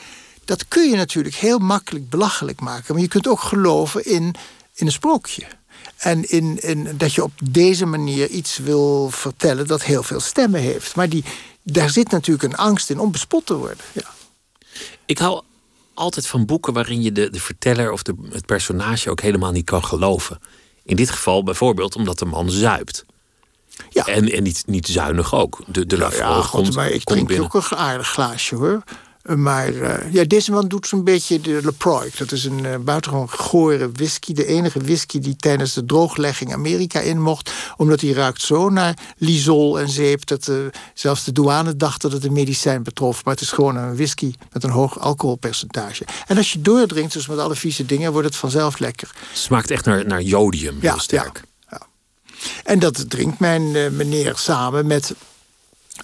[0.45, 2.95] Dat kun je natuurlijk heel makkelijk belachelijk maken.
[2.95, 4.35] Maar je kunt ook geloven in,
[4.75, 5.43] in een sprookje.
[5.97, 10.61] En in, in, dat je op deze manier iets wil vertellen dat heel veel stemmen
[10.61, 10.97] heeft.
[10.97, 11.25] Maar die,
[11.63, 13.85] daar zit natuurlijk een angst in om bespot te worden.
[13.93, 14.11] Ja.
[15.07, 15.43] Ik hou
[15.95, 19.65] altijd van boeken waarin je de, de verteller of de, het personage ook helemaal niet
[19.65, 20.39] kan geloven.
[20.85, 23.05] In dit geval bijvoorbeeld omdat de man zuipt.
[23.89, 24.07] Ja.
[24.07, 25.63] En, en niet, niet zuinig ook.
[25.67, 27.45] De, de Nou ja, Lafroy god, komt, maar ik drink binnen.
[27.55, 28.83] ook een aardig glaasje hoor.
[29.37, 32.11] Maar eh, ja, deze man doet zo'n beetje de Leproy.
[32.19, 34.33] Dat is een eh, buitengewoon gore whisky.
[34.33, 37.53] De enige whisky die tijdens de drooglegging Amerika in mocht.
[37.77, 40.27] Omdat hij ruikt zo naar lisol en zeep...
[40.27, 40.57] dat eh,
[40.95, 43.25] zelfs de douane dacht dat het een medicijn betrof.
[43.25, 46.05] Maar het is gewoon een whisky met een hoog alcoholpercentage.
[46.27, 48.13] En als je doordrinkt, dus met alle vieze dingen...
[48.13, 49.11] wordt het vanzelf lekker.
[49.33, 51.37] Smaakt echt naar, naar jodium, heel Ja, sterk.
[51.45, 51.55] ja.
[52.65, 55.15] En dat drinkt mijn eh, meneer samen met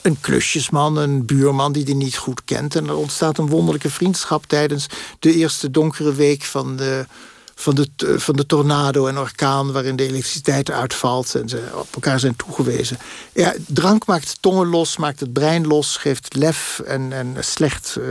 [0.02, 2.76] een klusjesman, een buurman die hij niet goed kent.
[2.76, 4.86] En er ontstaat een wonderlijke vriendschap tijdens
[5.18, 7.06] de eerste donkere week van de,
[7.54, 9.72] van de, eh, van de tornado en orkaan...
[9.72, 12.98] waarin de elektriciteit uitvalt en ze op elkaar zijn toegewezen.
[13.32, 17.96] Ja, drank maakt tongen los, maakt het brein los, geeft lef en, en slecht...
[17.96, 18.06] eh,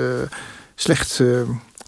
[0.75, 1.19] slecht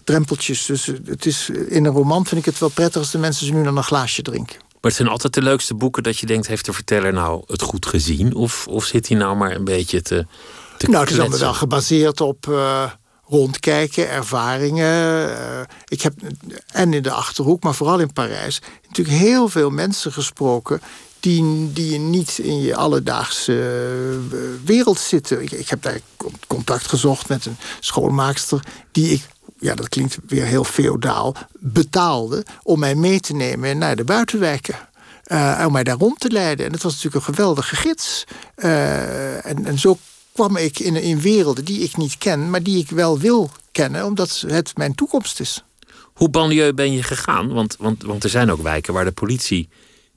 [0.04, 0.66] drempeltjes.
[0.66, 3.52] Dus het is, in een roman vind ik het wel prettig als de mensen ze
[3.52, 4.63] nu dan een glaasje drinken.
[4.84, 6.46] Maar het zijn altijd de leukste boeken dat je denkt...
[6.46, 8.34] heeft de verteller nou het goed gezien?
[8.34, 10.26] Of, of zit hij nou maar een beetje te,
[10.78, 12.90] te Nou, het is allemaal wel gebaseerd op eh,
[13.24, 15.36] rondkijken, ervaringen.
[15.38, 16.14] Eh, ik heb,
[16.66, 18.60] en in de Achterhoek, maar vooral in Parijs...
[18.86, 20.80] natuurlijk heel veel mensen gesproken...
[21.20, 25.42] die, die niet in je alledaagse eh, wereld zitten.
[25.42, 28.60] Ik, ik heb daar con- contact gezocht met een schoonmaakster...
[28.92, 29.22] die ik,
[29.64, 32.44] ja, dat klinkt weer heel feodaal, betaalde...
[32.62, 34.74] om mij mee te nemen naar de buitenwijken.
[35.24, 36.66] Eh, om mij daar rond te leiden.
[36.66, 38.24] En het was natuurlijk een geweldige gids.
[38.54, 39.98] Eh, en, en zo
[40.32, 44.04] kwam ik in, in werelden die ik niet ken, maar die ik wel wil kennen,
[44.04, 45.64] omdat het mijn toekomst is.
[46.14, 47.52] Hoe banlieue ben je gegaan?
[47.52, 49.68] Want, want, want er zijn ook wijken waar de politie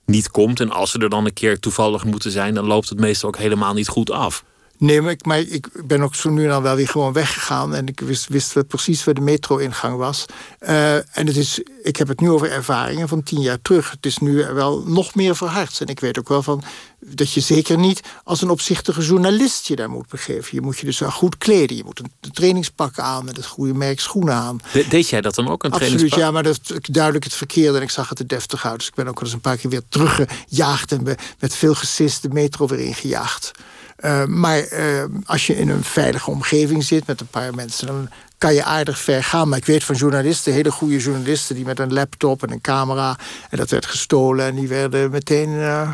[0.06, 0.60] niet komt.
[0.60, 2.54] En als ze er dan een keer toevallig moeten zijn...
[2.54, 4.43] dan loopt het meestal ook helemaal niet goed af.
[4.80, 7.75] Nee, maar ik, maar ik ben ook zo nu en dan wel weer gewoon weggegaan.
[7.75, 10.25] En ik wist, wist wel precies waar de metro-ingang was.
[10.59, 13.91] Eh, en het is, ik heb het nu over ervaringen van tien jaar terug.
[13.91, 15.82] Het is nu wel nog meer verhard.
[15.82, 16.63] En ik weet ook wel van
[16.99, 20.49] dat je zeker niet als een opzichtige journalist je daar moet begeven.
[20.51, 21.78] Je moet je dus wel goed kleden.
[21.78, 24.59] Je moet een, trainingspak aan met het goede merk schoenen aan.
[24.71, 26.19] De- deed jij dat dan ook, een Absoluut, trainingspak?
[26.19, 27.78] ja, maar dat is duidelijk het verkeerde.
[27.78, 28.78] En ik zag het er deftig uit.
[28.78, 30.91] Dus ik ben ook wel eens een paar keer weer teruggejaagd...
[30.91, 31.03] en
[31.39, 33.51] met veel gesis de metro weer ingejaagd.
[33.98, 37.88] Eh, maar eh, als je in een veilige omgeving zit met een paar mensen...
[37.88, 39.50] dan kan je aardig ver gaan.
[39.50, 41.56] Maar ik weet van journalisten, hele goede journalisten...
[41.56, 43.18] die met een laptop en een camera...
[43.50, 45.50] en dat werd gestolen en die werden meteen...
[45.50, 45.91] eh,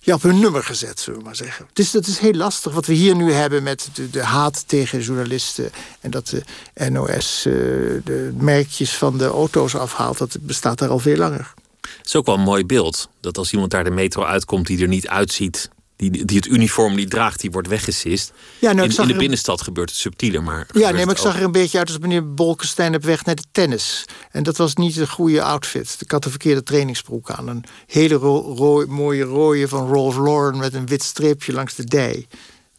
[0.00, 1.66] ja, op hun nummer gezet, zullen we maar zeggen.
[1.72, 5.00] Dus dat is heel lastig wat we hier nu hebben met de, de haat tegen
[5.00, 5.70] journalisten.
[6.00, 6.42] En dat de
[6.90, 10.18] NOS de merkjes van de auto's afhaalt.
[10.18, 11.54] Dat bestaat daar al veel langer.
[11.80, 13.08] Het is ook wel een mooi beeld.
[13.20, 15.70] Dat als iemand daar de metro uitkomt die er niet uitziet...
[15.98, 18.32] die, die het uniform niet draagt, die wordt weggesist.
[18.58, 20.66] Ja, nou, in, in de binnenstad gebeurt het subtieler, maar...
[20.72, 23.34] Ja, nee, maar ik zag er een beetje uit als meneer Bolkestein op weg naar
[23.34, 24.04] de tennis.
[24.30, 25.96] En dat was niet een goede outfit.
[26.00, 27.48] Ik had de verkeerde trainingsbroek aan.
[27.48, 32.26] Een hele ro- mooie rode van Rolf Lauren met een wit streepje langs de dij.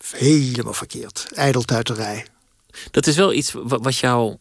[0.07, 1.27] helemaal verkeerd.
[1.33, 2.25] Ijdeltuiterij.
[2.91, 4.37] Dat is wel iets wat jou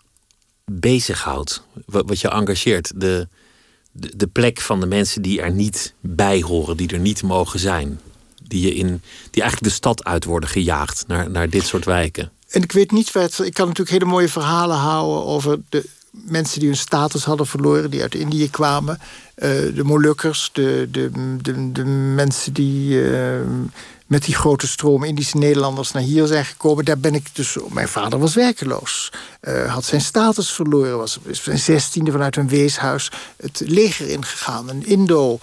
[0.64, 2.92] bezighoudt, wat je engageert.
[2.96, 3.28] De,
[3.92, 7.58] de, de plek van de mensen die er niet bij horen, die er niet mogen
[7.58, 8.00] zijn.
[8.48, 12.30] Die, je in, die eigenlijk de stad uit worden gejaagd naar, naar dit soort wijken.
[12.48, 16.58] En ik weet niet, het, ik kan natuurlijk hele mooie verhalen houden over de mensen
[16.58, 18.98] die hun status hadden verloren, die uit Indië kwamen.
[19.36, 21.10] Uh, de Molukkers, de, de,
[21.42, 23.40] de, de mensen die uh,
[24.08, 26.84] met die grote stroom Indische Nederlanders naar hier zijn gekomen.
[26.84, 27.56] Daar ben ik dus.
[27.70, 29.12] Mijn vader was werkeloos.
[29.42, 30.96] Uh, had zijn status verloren.
[30.96, 34.68] Was zijn zestiende vanuit een weeshuis het leger ingegaan.
[34.68, 35.38] Een Indo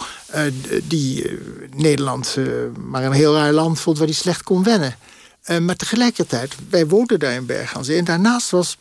[0.83, 1.39] die
[1.75, 2.37] Nederland
[2.89, 4.95] maar een heel raar land vond waar hij slecht kon wennen.
[5.61, 7.97] maar tegelijkertijd, wij woonden daar in Berg aan Zee.
[7.97, 8.77] En daarnaast was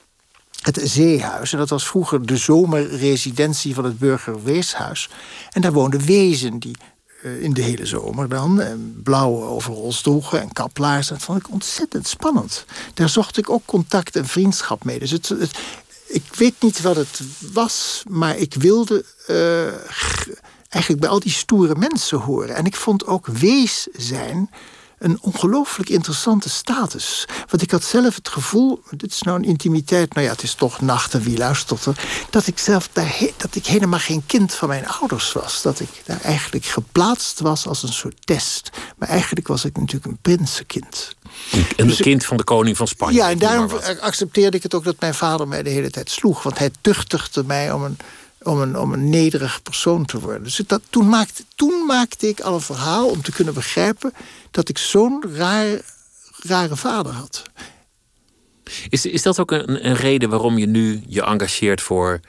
[0.65, 1.53] het zeehuis.
[1.53, 5.09] En dat was vroeger de zomerresidentie van het burgerweeshuis.
[5.51, 6.77] En daar woonden wezen die
[7.25, 8.67] in de hele zomer dan uh,
[9.03, 11.09] blauwe overals droegen en kaplaars.
[11.09, 12.65] Dat vond ik ontzettend spannend.
[12.95, 14.99] Daar zocht ik ook contact en vriendschap mee.
[14.99, 15.35] Dus het,
[16.07, 17.21] ik weet niet wat het
[17.53, 19.67] was, maar ik wilde uh,
[20.69, 22.55] eigenlijk bij al die stoere mensen horen.
[22.55, 24.51] En ik vond ook wees zijn
[25.05, 27.25] een ongelooflijk interessante status.
[27.51, 30.55] Want ik had zelf het gevoel, dit is nou een intimiteit, nou ja, het is
[30.55, 31.99] toch nachten wie luistert er,
[32.31, 35.63] dat ik zelf daar dat ik helemaal geen kind van mijn ouders was.
[35.63, 38.71] Dat ik daar eigenlijk geplaatst was als een soort test.
[38.97, 41.15] Maar eigenlijk was ik natuurlijk een prinsenkind.
[41.77, 43.19] Een dus kind van de koning van Spanje.
[43.19, 46.43] Ja, en daarom accepteerde ik het ook dat mijn vader mij de hele tijd sloeg.
[46.43, 47.97] Want hij tuchtigde mij om een
[48.45, 50.43] om een, om een nederig persoon te worden.
[50.43, 54.13] Dus dat, toen, maakte, toen maakte ik al een verhaal om te kunnen begrijpen
[54.51, 55.81] dat ik zo'n raar,
[56.39, 57.43] rare vader had.
[58.89, 62.21] Is, is dat ook een, een reden waarom je nu je engageert voor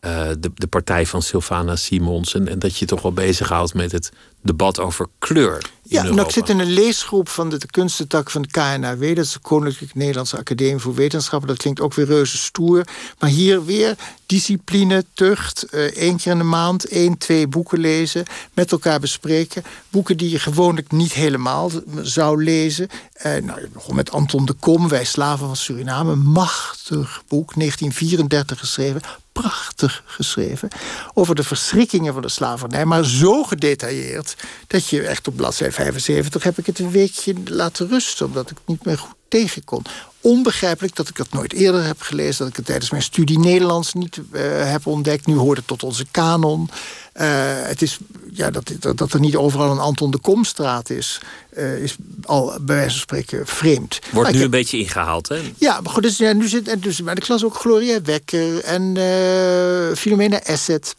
[0.00, 2.34] uh, de, de partij van Sylvana Simons.
[2.34, 4.10] En, en dat je toch wel bezighoudt met het
[4.42, 5.70] debat over kleur.
[5.82, 9.14] Ja, nou, ik zit in een leesgroep van de, de kunstentak van de KNAW.
[9.16, 11.48] Dat is de Koninklijke Nederlandse Academie voor Wetenschappen.
[11.48, 12.84] Dat klinkt ook weer reuze stoer.
[13.18, 13.96] Maar hier weer
[14.26, 15.66] discipline, tucht.
[15.70, 18.24] Uh, één keer in de maand, één, twee boeken lezen.
[18.54, 19.62] Met elkaar bespreken.
[19.88, 21.70] Boeken die je gewoonlijk niet helemaal
[22.02, 22.88] zou lezen.
[23.26, 26.14] Uh, nou, begon met Anton de Kom, Wij Slaven van Suriname.
[26.14, 29.00] Machtig boek, 1934 geschreven
[29.40, 30.68] prachtig geschreven.
[31.14, 32.84] Over de verschrikkingen van de slavernij.
[32.84, 34.36] Maar zo gedetailleerd
[34.66, 38.26] dat je echt op bladzijde 75 heb ik het een weekje laten rusten.
[38.26, 39.84] Omdat ik het niet meer goed tegen kon.
[40.20, 42.38] Onbegrijpelijk dat ik dat nooit eerder heb gelezen.
[42.38, 45.26] Dat ik het tijdens mijn studie Nederlands niet uh, heb ontdekt.
[45.26, 46.70] Nu hoort het tot onze kanon.
[47.14, 47.26] Uh,
[47.62, 47.98] het is,
[48.32, 51.20] ja, dat, dat, er niet overal een Anton de Komstraat is,
[51.56, 53.98] uh, is al bij wijze van spreken vreemd.
[54.12, 55.52] Wordt nu een beetje ingehaald, hè?
[55.58, 58.64] Ja, maar goed, dus, ja, nu zit, en dus, maar de klas ook Gloria Wekker
[58.64, 60.94] en uh, Philomena Asset.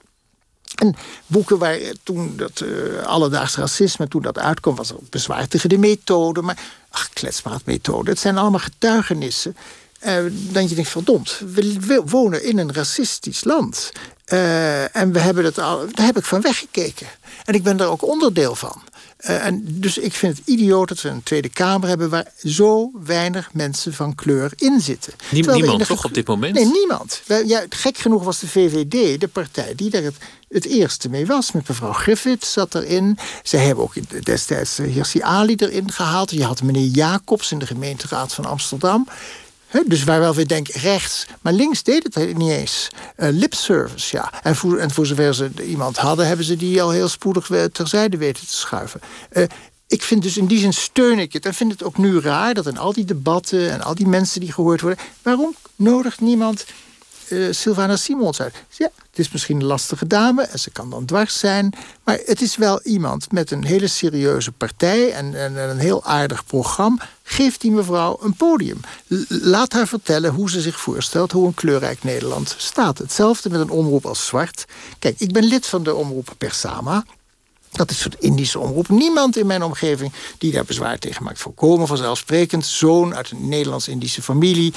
[0.76, 5.70] En boeken waar toen dat uh, alledaags racisme, toen dat uitkwam, was er bezwaar tegen
[5.70, 6.42] de methode.
[6.42, 6.58] Maar
[6.90, 8.10] ach, kletspraatmethode.
[8.10, 9.56] Het zijn allemaal getuigenissen.
[10.06, 10.16] Uh,
[10.52, 13.92] dan je denkt, verdomd, we, we wonen in een racistisch land.
[14.34, 17.08] Uh, en we hebben het al, daar heb ik van weggekeken.
[17.46, 18.82] En ik ben daar ook onderdeel van.
[19.22, 22.92] Uh, en dus ik vind het idioot dat we een Tweede Kamer hebben waar zo
[23.04, 25.14] weinig mensen van kleur in zitten.
[25.32, 26.54] niemand toch op dit moment?
[26.54, 27.22] Nee, niemand.
[27.46, 30.16] Ja, gek genoeg was de VVD de partij die daar het,
[30.50, 31.52] het eerste mee was.
[31.52, 33.18] Met mevrouw Griffith zat erin.
[33.44, 36.32] Ze hebben ook destijds Hirsi Ali erin gehaald.
[36.32, 39.08] Je had meneer Jacobs in de gemeenteraad van Amsterdam
[39.86, 42.88] dus waar wel weer denken rechts, maar links deed het niet eens.
[43.18, 44.44] Uh, lip service, ja.
[44.44, 48.18] En voor, en voor zover ze iemand hadden, hebben ze die al heel spoedig terzijde
[48.18, 49.02] weten te schuiven.
[49.32, 49.44] Uh,
[49.88, 51.46] ik vind dus in die zin steun ik het.
[51.46, 54.40] En vind het ook nu raar dat in al die debatten en al die mensen
[54.40, 56.66] die gehoord worden, waarom nodigt niemand
[57.30, 58.54] uh, Sylvana Simons uit?
[58.70, 61.74] Ja, het is misschien een lastige dame en ze kan dan dwars zijn.
[62.04, 66.04] Maar het is wel iemand met een hele serieuze partij en, en, en een heel
[66.04, 67.08] aardig programma.
[67.24, 68.80] Geef die mevrouw een podium.
[69.28, 72.98] Laat haar vertellen hoe ze zich voorstelt hoe een kleurrijk Nederland staat.
[72.98, 74.66] Hetzelfde met een omroep als Zwart.
[75.00, 77.04] Kijk, ik ben lid van de omroep Persama.
[77.72, 78.90] Dat is een Indische omroep.
[78.90, 81.40] Niemand in mijn omgeving die daar bezwaar tegen maakt.
[81.40, 82.66] Volkomen vanzelfsprekend.
[82.66, 84.74] Zoon uit een Nederlands-Indische familie.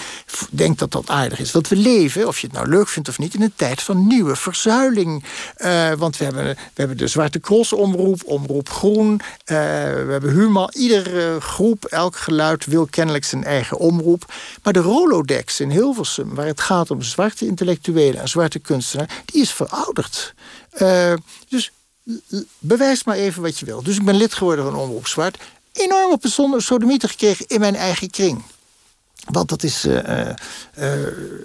[0.51, 1.53] Denkt dat dat aardig is.
[1.53, 4.07] Want we leven, of je het nou leuk vindt of niet, in een tijd van
[4.07, 5.25] nieuwe verzuiling.
[5.59, 9.13] Uh, want we hebben, we hebben de Zwarte Cross-omroep, Omroep Groen.
[9.13, 10.71] Uh, we hebben Human.
[10.73, 14.33] Iedere groep, elk geluid wil kennelijk zijn eigen omroep.
[14.63, 19.41] Maar de Rolodex in Hilversum, waar het gaat om zwarte intellectuelen en zwarte kunstenaars, die
[19.43, 20.35] is verouderd.
[21.49, 21.73] Dus
[22.59, 23.83] bewijs maar even wat je wil.
[23.83, 25.39] Dus ik ben lid geworden van Omroep Zwart.
[25.73, 26.31] Enorm op een
[27.09, 28.43] gekregen in mijn eigen kring.
[29.31, 30.33] Want dat is uh, uh,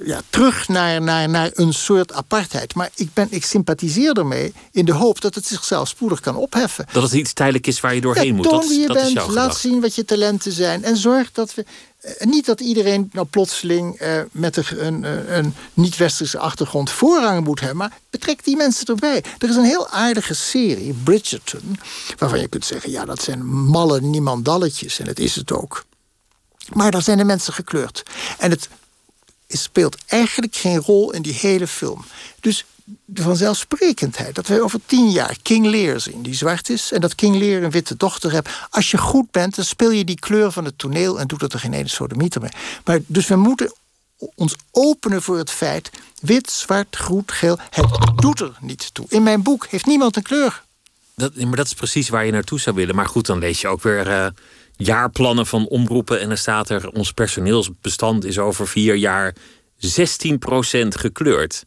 [0.06, 2.76] ja, terug naar, naar, naar een soort apartheid.
[2.76, 6.86] Maar ik, ben, ik sympathiseer ermee in de hoop dat het zichzelf spoedig kan opheffen.
[6.92, 8.50] Dat het iets tijdelijk is waar je doorheen ja, moet.
[8.50, 10.84] Toon wie je dat bent, laat zien wat je talenten zijn.
[10.84, 11.66] En zorg dat we.
[12.20, 14.02] niet dat iedereen nou plotseling
[14.32, 19.24] met een, een, een niet-westerse achtergrond voorrang moet hebben, maar betrek die mensen erbij.
[19.38, 21.80] Er is een heel aardige serie, Bridgerton,
[22.18, 25.00] waarvan je kunt zeggen: ja, dat zijn malle niemandalletjes.
[25.00, 25.88] En dat is het ook.
[26.74, 28.04] Maar daar zijn de mensen gekleurd.
[28.38, 28.70] En het
[29.48, 32.06] speelt eigenlijk geen rol in die hele film.
[32.40, 32.66] Dus
[33.06, 37.16] de vanzelfsprekendheid dat wij over tien jaar King Lear zien, die zwart is, en dat
[37.16, 38.50] King Lear een witte dochter hebt.
[38.70, 41.54] Als je goed bent, dan speel je die kleur van het toneel en doet het
[41.54, 42.52] er geen ene sodemieter mee.
[42.86, 43.74] Maar dus we moeten
[44.36, 45.90] ons openen voor het feit:
[46.22, 49.06] wit, zwart, groen, geel, het doet er niet toe.
[49.10, 50.64] In mijn boek heeft niemand een kleur.
[51.16, 52.96] Dat, maar dat is precies waar je naartoe zou willen.
[52.96, 54.08] Maar goed, dan lees je ook weer.
[54.08, 54.28] Uh
[54.84, 56.20] jaarplannen van omroepen.
[56.20, 59.36] En dan staat er: ons personeelsbestand is over vier jaar
[59.76, 59.88] 16%
[60.88, 61.64] gekleurd.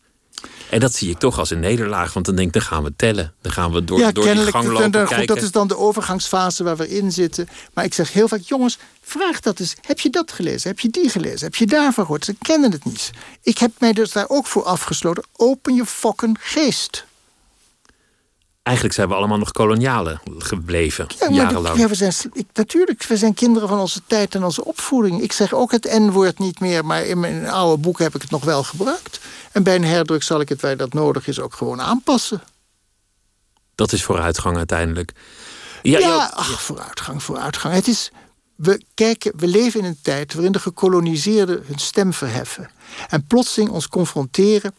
[0.71, 2.93] En dat zie ik toch als een nederlaag, want dan denk ik, dan gaan we
[2.97, 3.35] tellen.
[3.41, 6.65] Dan gaan we door, ja, door die gang lopen dan, dat is dan de overgangsfase
[6.65, 7.49] waar we in zitten.
[7.75, 9.75] Maar ik zeg heel vaak, jongens, vraag dat eens.
[9.81, 10.71] Heb je dat gelezen?
[10.71, 11.41] Heb je die gelezen?
[11.41, 12.25] Heb je daarvan gehoord?
[12.25, 13.11] Ze kennen het niet.
[13.43, 15.25] Ik heb mij dus daar ook voor afgesloten.
[15.37, 17.07] Open je fokken geest
[18.63, 21.79] eigenlijk zijn we allemaal nog kolonialen gebleven, ja, jarenlang.
[21.79, 25.23] ja, we zijn, ik, natuurlijk, we zijn kinderen van onze tijd en onze opvoeding.
[25.23, 28.31] Ik zeg ook het N-woord niet meer, maar in mijn oude boek heb ik het
[28.31, 29.21] nog wel gebruikt.
[29.53, 32.43] En bij een herdruk zal ik het, waar dat nodig is, ook gewoon aanpassen.
[33.75, 35.13] Dat is vooruitgang uiteindelijk.
[35.83, 37.75] Ja, ja, ach, vooruitgang, vooruitgang.
[37.75, 38.11] Het is,
[38.55, 42.71] we, kijken, we leven in een tijd waarin de gekoloniseerden hun stem verheffen.
[43.09, 44.75] En plotseling ons confronteren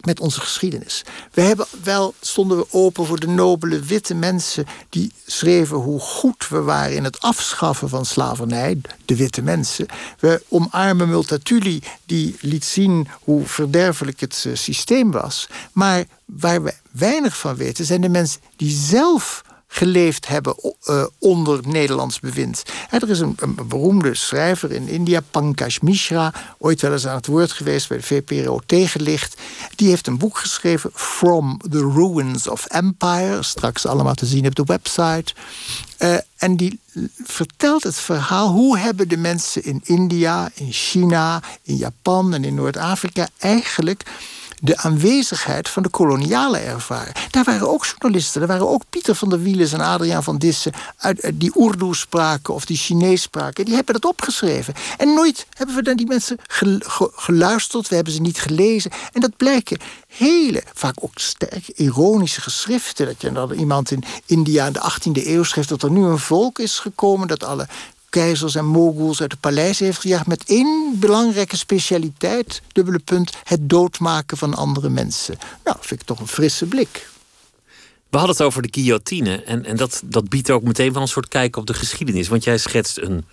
[0.00, 1.04] met onze geschiedenis.
[1.32, 6.48] We hebben wel, stonden we open voor de nobele witte mensen die schreven hoe goed
[6.48, 9.86] we waren in het afschaffen van slavernij, de witte mensen.
[10.18, 15.48] We omarmen Multatuli, die liet zien hoe verderfelijk het eh, systeem was.
[15.72, 19.44] Maar waar we weinig van weten zijn de mensen die zelf
[19.76, 20.54] geleefd hebben
[20.88, 22.62] uh, onder Nederlands bewind.
[22.90, 23.36] er is een,
[23.68, 28.02] beroemde schrijver in India, Pankaj Mishra, ooit wel eens aan het woord geweest bij de
[28.02, 29.36] VPRO Tegenlicht.
[29.74, 34.54] Die heeft een boek geschreven, From the Ruins of Empire, straks allemaal te zien op
[34.54, 35.34] de website.
[35.98, 36.80] Uh, en die
[37.24, 42.54] vertelt het verhaal hoe hebben de mensen in India, in China, in Japan en in
[42.54, 44.02] Noord-Afrika eigenlijk
[44.62, 47.14] de aanwezigheid van de koloniale ervaring.
[47.30, 50.72] Daar waren ook journalisten, daar waren ook Pieter van der Wielen en Adriaan van Dissen...
[50.96, 53.64] Uit, die Urdu spraken of die Chinees spraken.
[53.64, 54.74] Die hebben dat opgeschreven.
[54.96, 56.38] En nooit hebben we naar die mensen
[57.14, 58.90] geluisterd, we hebben ze niet gelezen.
[59.12, 63.06] En dat blijken hele, vaak ook sterk ironische geschriften.
[63.06, 65.68] Dat je dan iemand in India in de 18e eeuw schrijft...
[65.68, 67.66] dat er nu een volk is gekomen dat alle
[68.16, 70.26] keizers en moguls uit de paleis heeft gejaagd...
[70.26, 73.32] met één belangrijke specialiteit, dubbele punt...
[73.44, 75.38] het doodmaken van andere mensen.
[75.64, 77.08] Nou, vind ik toch een frisse blik.
[78.10, 79.42] We hadden het over de guillotine.
[79.42, 82.28] En, en dat, dat biedt ook meteen wel een soort kijk op de geschiedenis.
[82.28, 83.24] Want jij schetst een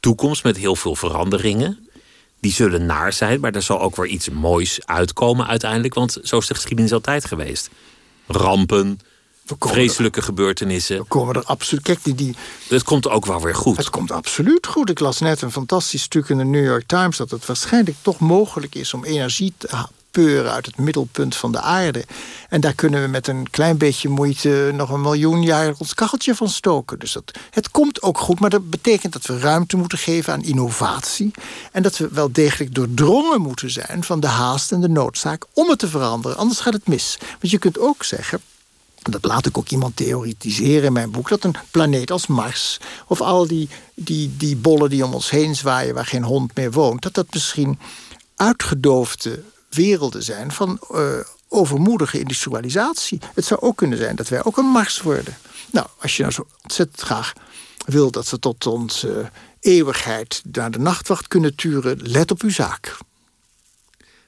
[0.00, 1.88] toekomst met heel veel veranderingen.
[2.40, 5.94] Die zullen naar zijn, maar er zal ook weer iets moois uitkomen uiteindelijk.
[5.94, 7.70] Want zo is de geschiedenis altijd geweest.
[8.26, 9.00] Rampen,
[9.58, 10.98] vreselijke gebeurtenissen.
[10.98, 11.84] We komen er absoluut.
[11.84, 12.36] Kijk, die, die,
[12.68, 13.76] het komt ook wel weer goed.
[13.76, 14.90] Het komt absoluut goed.
[14.90, 18.18] Ik las net een fantastisch stuk in de New York Times dat het waarschijnlijk toch
[18.18, 19.68] mogelijk is om energie te
[20.10, 22.04] peuren uit het middelpunt van de aarde.
[22.48, 26.34] En daar kunnen we met een klein beetje moeite nog een miljoen jaar ons kacheltje
[26.34, 26.98] van stoken.
[26.98, 30.42] Dus dat, het komt ook goed, maar dat betekent dat we ruimte moeten geven aan
[30.42, 31.30] innovatie.
[31.72, 35.68] En dat we wel degelijk doordrongen moeten zijn van de haast en de noodzaak om
[35.68, 36.36] het te veranderen.
[36.36, 37.18] Anders gaat het mis.
[37.20, 38.40] Want je kunt ook zeggen
[39.02, 43.20] dat laat ik ook iemand theoretiseren in mijn boek, dat een planeet als Mars of
[43.20, 47.02] al die, die, die bollen die om ons heen zwaaien waar geen hond meer woont,
[47.02, 47.78] dat dat misschien
[48.36, 53.20] uitgedoofde werelden zijn van uh, overmoedige industrialisatie.
[53.34, 55.36] Het zou ook kunnen zijn dat wij ook een Mars worden.
[55.70, 57.32] Nou, als je nou zo ontzettend graag
[57.86, 59.30] wil dat we tot onze
[59.60, 62.96] eeuwigheid naar de nachtwacht kunnen turen, let op uw zaak.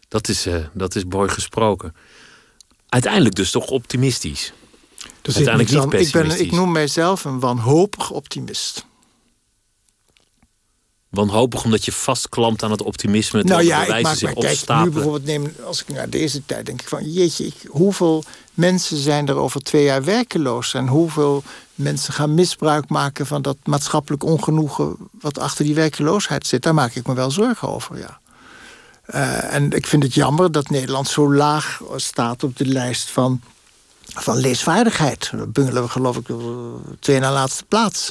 [0.09, 1.95] Dat is, uh, dat is mooi gesproken.
[2.89, 4.53] Uiteindelijk dus toch optimistisch.
[5.23, 6.35] Dus Uiteindelijk niet pessimistisch.
[6.35, 8.87] Ik, ben, ik noem mijzelf een wanhopig optimist.
[11.09, 13.43] Wanhopig omdat je vastklampt aan het optimisme.
[13.43, 16.81] Nou ja, ik maak mij, kijk, nu bijvoorbeeld neem, als ik naar deze tijd denk
[16.81, 17.13] ik van...
[17.13, 20.75] jeetje, ik, hoeveel mensen zijn er over twee jaar werkeloos...
[20.75, 21.43] en hoeveel
[21.75, 24.97] mensen gaan misbruik maken van dat maatschappelijk ongenoegen...
[25.21, 26.63] wat achter die werkeloosheid zit.
[26.63, 28.21] Daar maak ik me wel zorgen over, ja.
[29.15, 33.41] Uh, en ik vind het jammer dat Nederland zo laag staat op de lijst van
[34.15, 35.31] van leesvaardigheid.
[35.31, 36.27] Dan bungelen we geloof ik
[37.01, 38.11] twee na laatste plaats.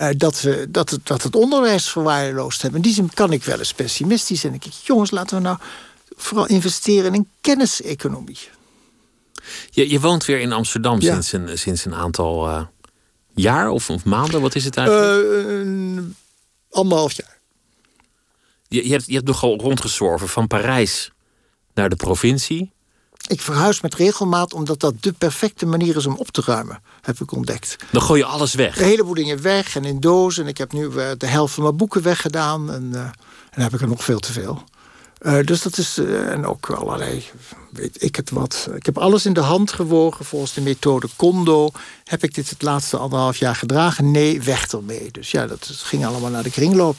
[0.00, 2.80] Uh, dat, we, dat, het, dat het onderwijs verwaarloosd hebben.
[2.80, 4.54] In die zin kan ik wel eens pessimistisch zijn.
[4.54, 5.58] Ik denk, jongens, laten we nou
[6.16, 8.38] vooral investeren in kenniseconomie.
[9.70, 12.62] Je, je woont weer in Amsterdam sinds, een, sinds een aantal uh,
[13.34, 14.40] jaar of, of, maanden.
[14.40, 15.56] Wat is het eigenlijk?
[15.56, 16.02] Uh,
[16.70, 17.38] anderhalf jaar.
[18.68, 21.12] Je, je, hebt, je hebt nogal rondgezworven van Parijs
[21.74, 22.72] naar de provincie.
[23.28, 27.20] Ik verhuis met regelmaat omdat dat de perfecte manier is om op te ruimen, heb
[27.20, 27.76] ik ontdekt.
[27.92, 28.78] Dan gooi je alles weg?
[28.78, 30.42] Een heleboel dingen weg en in dozen.
[30.42, 32.72] En ik heb nu uh, de helft van mijn boeken weggedaan.
[32.72, 33.12] En, uh, en
[33.50, 34.62] dan heb ik er nog veel te veel.
[35.20, 37.24] Uh, dus dat is, en ook allerlei,
[37.70, 38.68] weet ik het wat.
[38.74, 41.70] Ik heb alles in de hand gewogen volgens de methode Kondo.
[42.04, 44.10] Heb ik dit het laatste anderhalf jaar gedragen?
[44.10, 45.10] Nee, weg ermee.
[45.10, 46.96] Dus ja, dat ging allemaal naar de kringloop.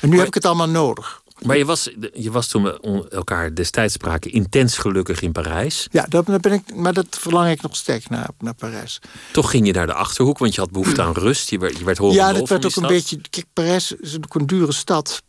[0.00, 1.22] En nu heb ik het allemaal nodig.
[1.44, 5.88] Maar je was, je was toen we elkaar destijds spraken intens gelukkig in Parijs.
[5.90, 8.98] Ja, dat ben ik, maar dat verlang ik nog sterk naar, naar Parijs.
[9.32, 11.50] Toch ging je naar de achterhoek, want je had behoefte aan rust.
[11.50, 13.20] Je werd, je werd Ja, dat werd ook een beetje.
[13.30, 15.22] Kijk, Parijs is ook een dure stad.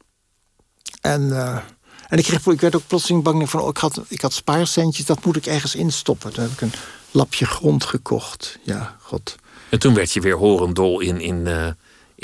[1.01, 1.57] En, uh,
[2.07, 5.05] en ik, kreeg, ik werd ook plotseling bang van: oh, ik, had, ik had spaarcentjes,
[5.05, 6.33] dat moet ik ergens instoppen.
[6.33, 6.73] Toen heb ik een
[7.11, 8.59] lapje grond gekocht.
[8.63, 9.35] Ja, god.
[9.69, 11.21] En toen werd je weer horendol in.
[11.21, 11.67] in uh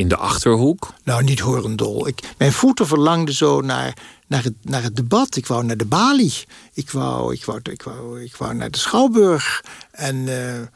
[0.01, 0.93] in de achterhoek?
[1.03, 2.07] Nou, niet horendol.
[2.07, 3.93] Ik, mijn voeten verlangden zo naar,
[4.27, 5.35] naar, het, naar het debat.
[5.35, 6.33] Ik wou naar de balie.
[6.73, 9.63] Ik wou, ik wou, ik wou, ik wou naar de Schouwburg.
[9.91, 10.69] En, uh, en,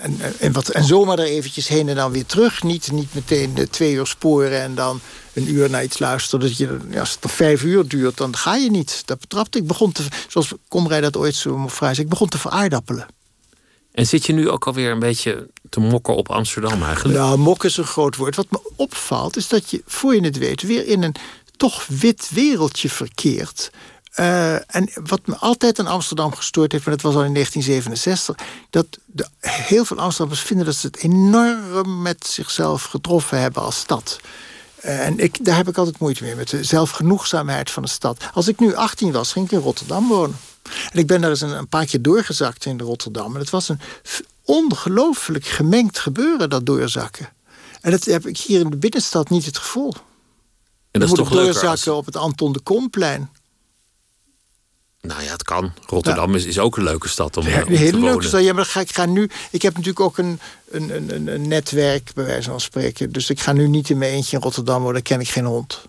[0.00, 2.62] en, en, wat, en zomaar er eventjes heen en dan weer terug.
[2.62, 5.00] Niet, niet meteen de twee uur sporen en dan
[5.32, 6.40] een uur naar iets luisteren.
[6.40, 9.02] Dat je, als het vijf uur duurt, dan ga je niet.
[9.04, 9.66] Dat betrapte ik.
[9.66, 13.06] begon te, zoals Komrij dat ooit zo vrij zei, ik begon te veraardappelen.
[13.92, 17.18] En zit je nu ook alweer een beetje te mokken op Amsterdam eigenlijk?
[17.18, 18.36] Nou, mokken is een groot woord.
[18.36, 21.14] Wat me opvalt is dat je, voor je het weet, weer in een
[21.56, 23.70] toch wit wereldje verkeert.
[24.16, 28.46] Uh, en wat me altijd in Amsterdam gestoord heeft, maar dat was al in 1967,
[28.70, 33.78] dat de, heel veel Amsterdammers vinden dat ze het enorm met zichzelf getroffen hebben als
[33.78, 34.20] stad.
[34.84, 38.24] Uh, en ik, daar heb ik altijd moeite mee, met de zelfgenoegzaamheid van de stad.
[38.32, 40.36] Als ik nu 18 was, ging ik in Rotterdam wonen.
[40.92, 43.34] En ik ben daar eens een, een paar keer doorgezakt in Rotterdam.
[43.34, 43.80] En het was een
[44.44, 47.32] ongelooflijk gemengd gebeuren, dat doorzakken.
[47.80, 49.94] En dat heb ik hier in de binnenstad niet het gevoel.
[50.90, 51.88] En dat is toch doorzakken als...
[51.88, 53.30] op het Anton de Komplein.
[55.00, 55.72] Nou ja, het kan.
[55.86, 58.42] Rotterdam is, is ook een leuke stad om, ja, om een hele te leuke stad.
[58.42, 59.30] Ja, maar ga, ik ga nu.
[59.50, 63.12] Ik heb natuurlijk ook een, een, een, een netwerk, bij wijze van spreken.
[63.12, 65.44] Dus ik ga nu niet in mijn eentje in Rotterdam, want daar ken ik geen
[65.44, 65.82] hond.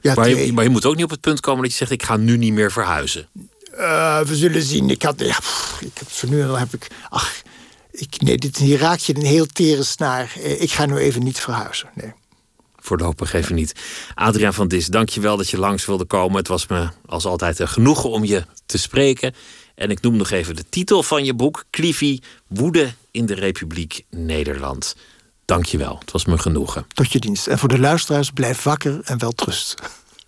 [0.00, 1.90] Ja, maar, je, maar je moet ook niet op het punt komen dat je zegt:
[1.90, 3.28] ik ga nu niet meer verhuizen.
[3.74, 4.90] Uh, we zullen zien.
[4.90, 7.41] Ik had, ja, pff, ik heb, voor nu heb ik, ach,
[7.92, 10.36] ik, nee, dit, hier raak je een heel tere snaar.
[10.38, 11.90] Ik ga nu even niet verhuizen.
[11.94, 12.12] Nee.
[12.76, 13.74] Voorlopig even niet.
[14.14, 16.36] Adriaan van Dis, dank je wel dat je langs wilde komen.
[16.36, 19.34] Het was me als altijd een genoegen om je te spreken.
[19.74, 24.04] En ik noem nog even de titel van je boek: Clivi, Woede in de Republiek
[24.10, 24.96] Nederland.
[25.44, 25.98] Dank je wel.
[25.98, 26.86] Het was me genoegen.
[26.94, 27.46] Tot je dienst.
[27.46, 29.74] En voor de luisteraars, blijf wakker en wel trust.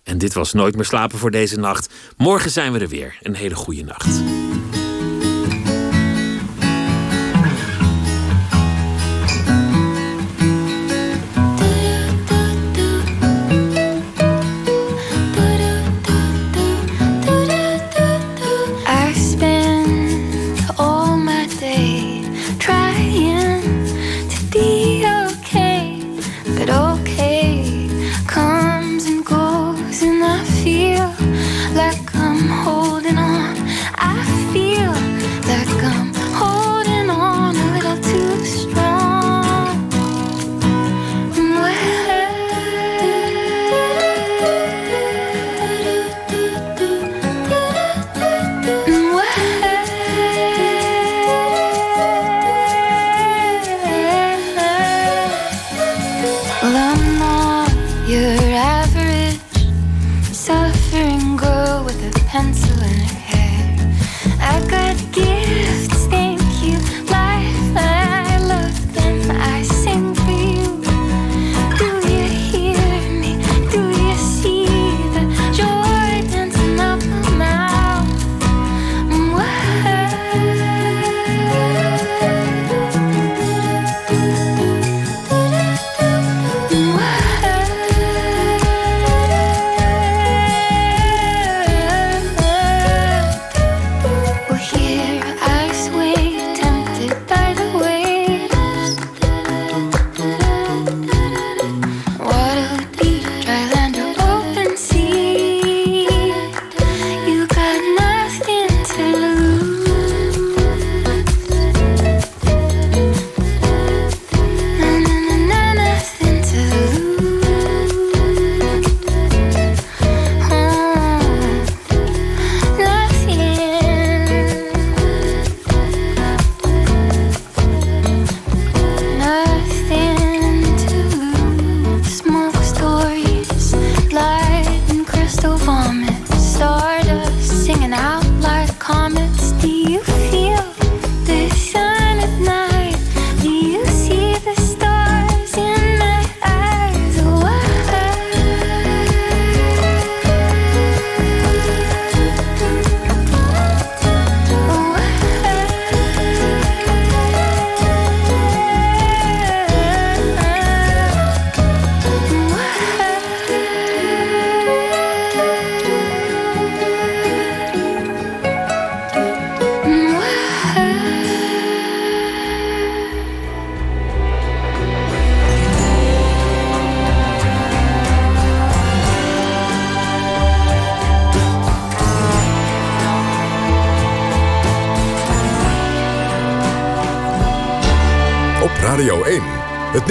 [0.03, 1.93] En dit was Nooit meer slapen voor deze nacht.
[2.17, 3.17] Morgen zijn we er weer.
[3.21, 4.21] Een hele goede nacht.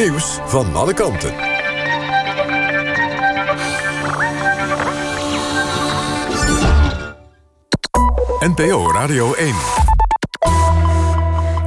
[0.05, 1.35] Nieuws van alle kanten.
[8.41, 9.84] NPO Radio 1.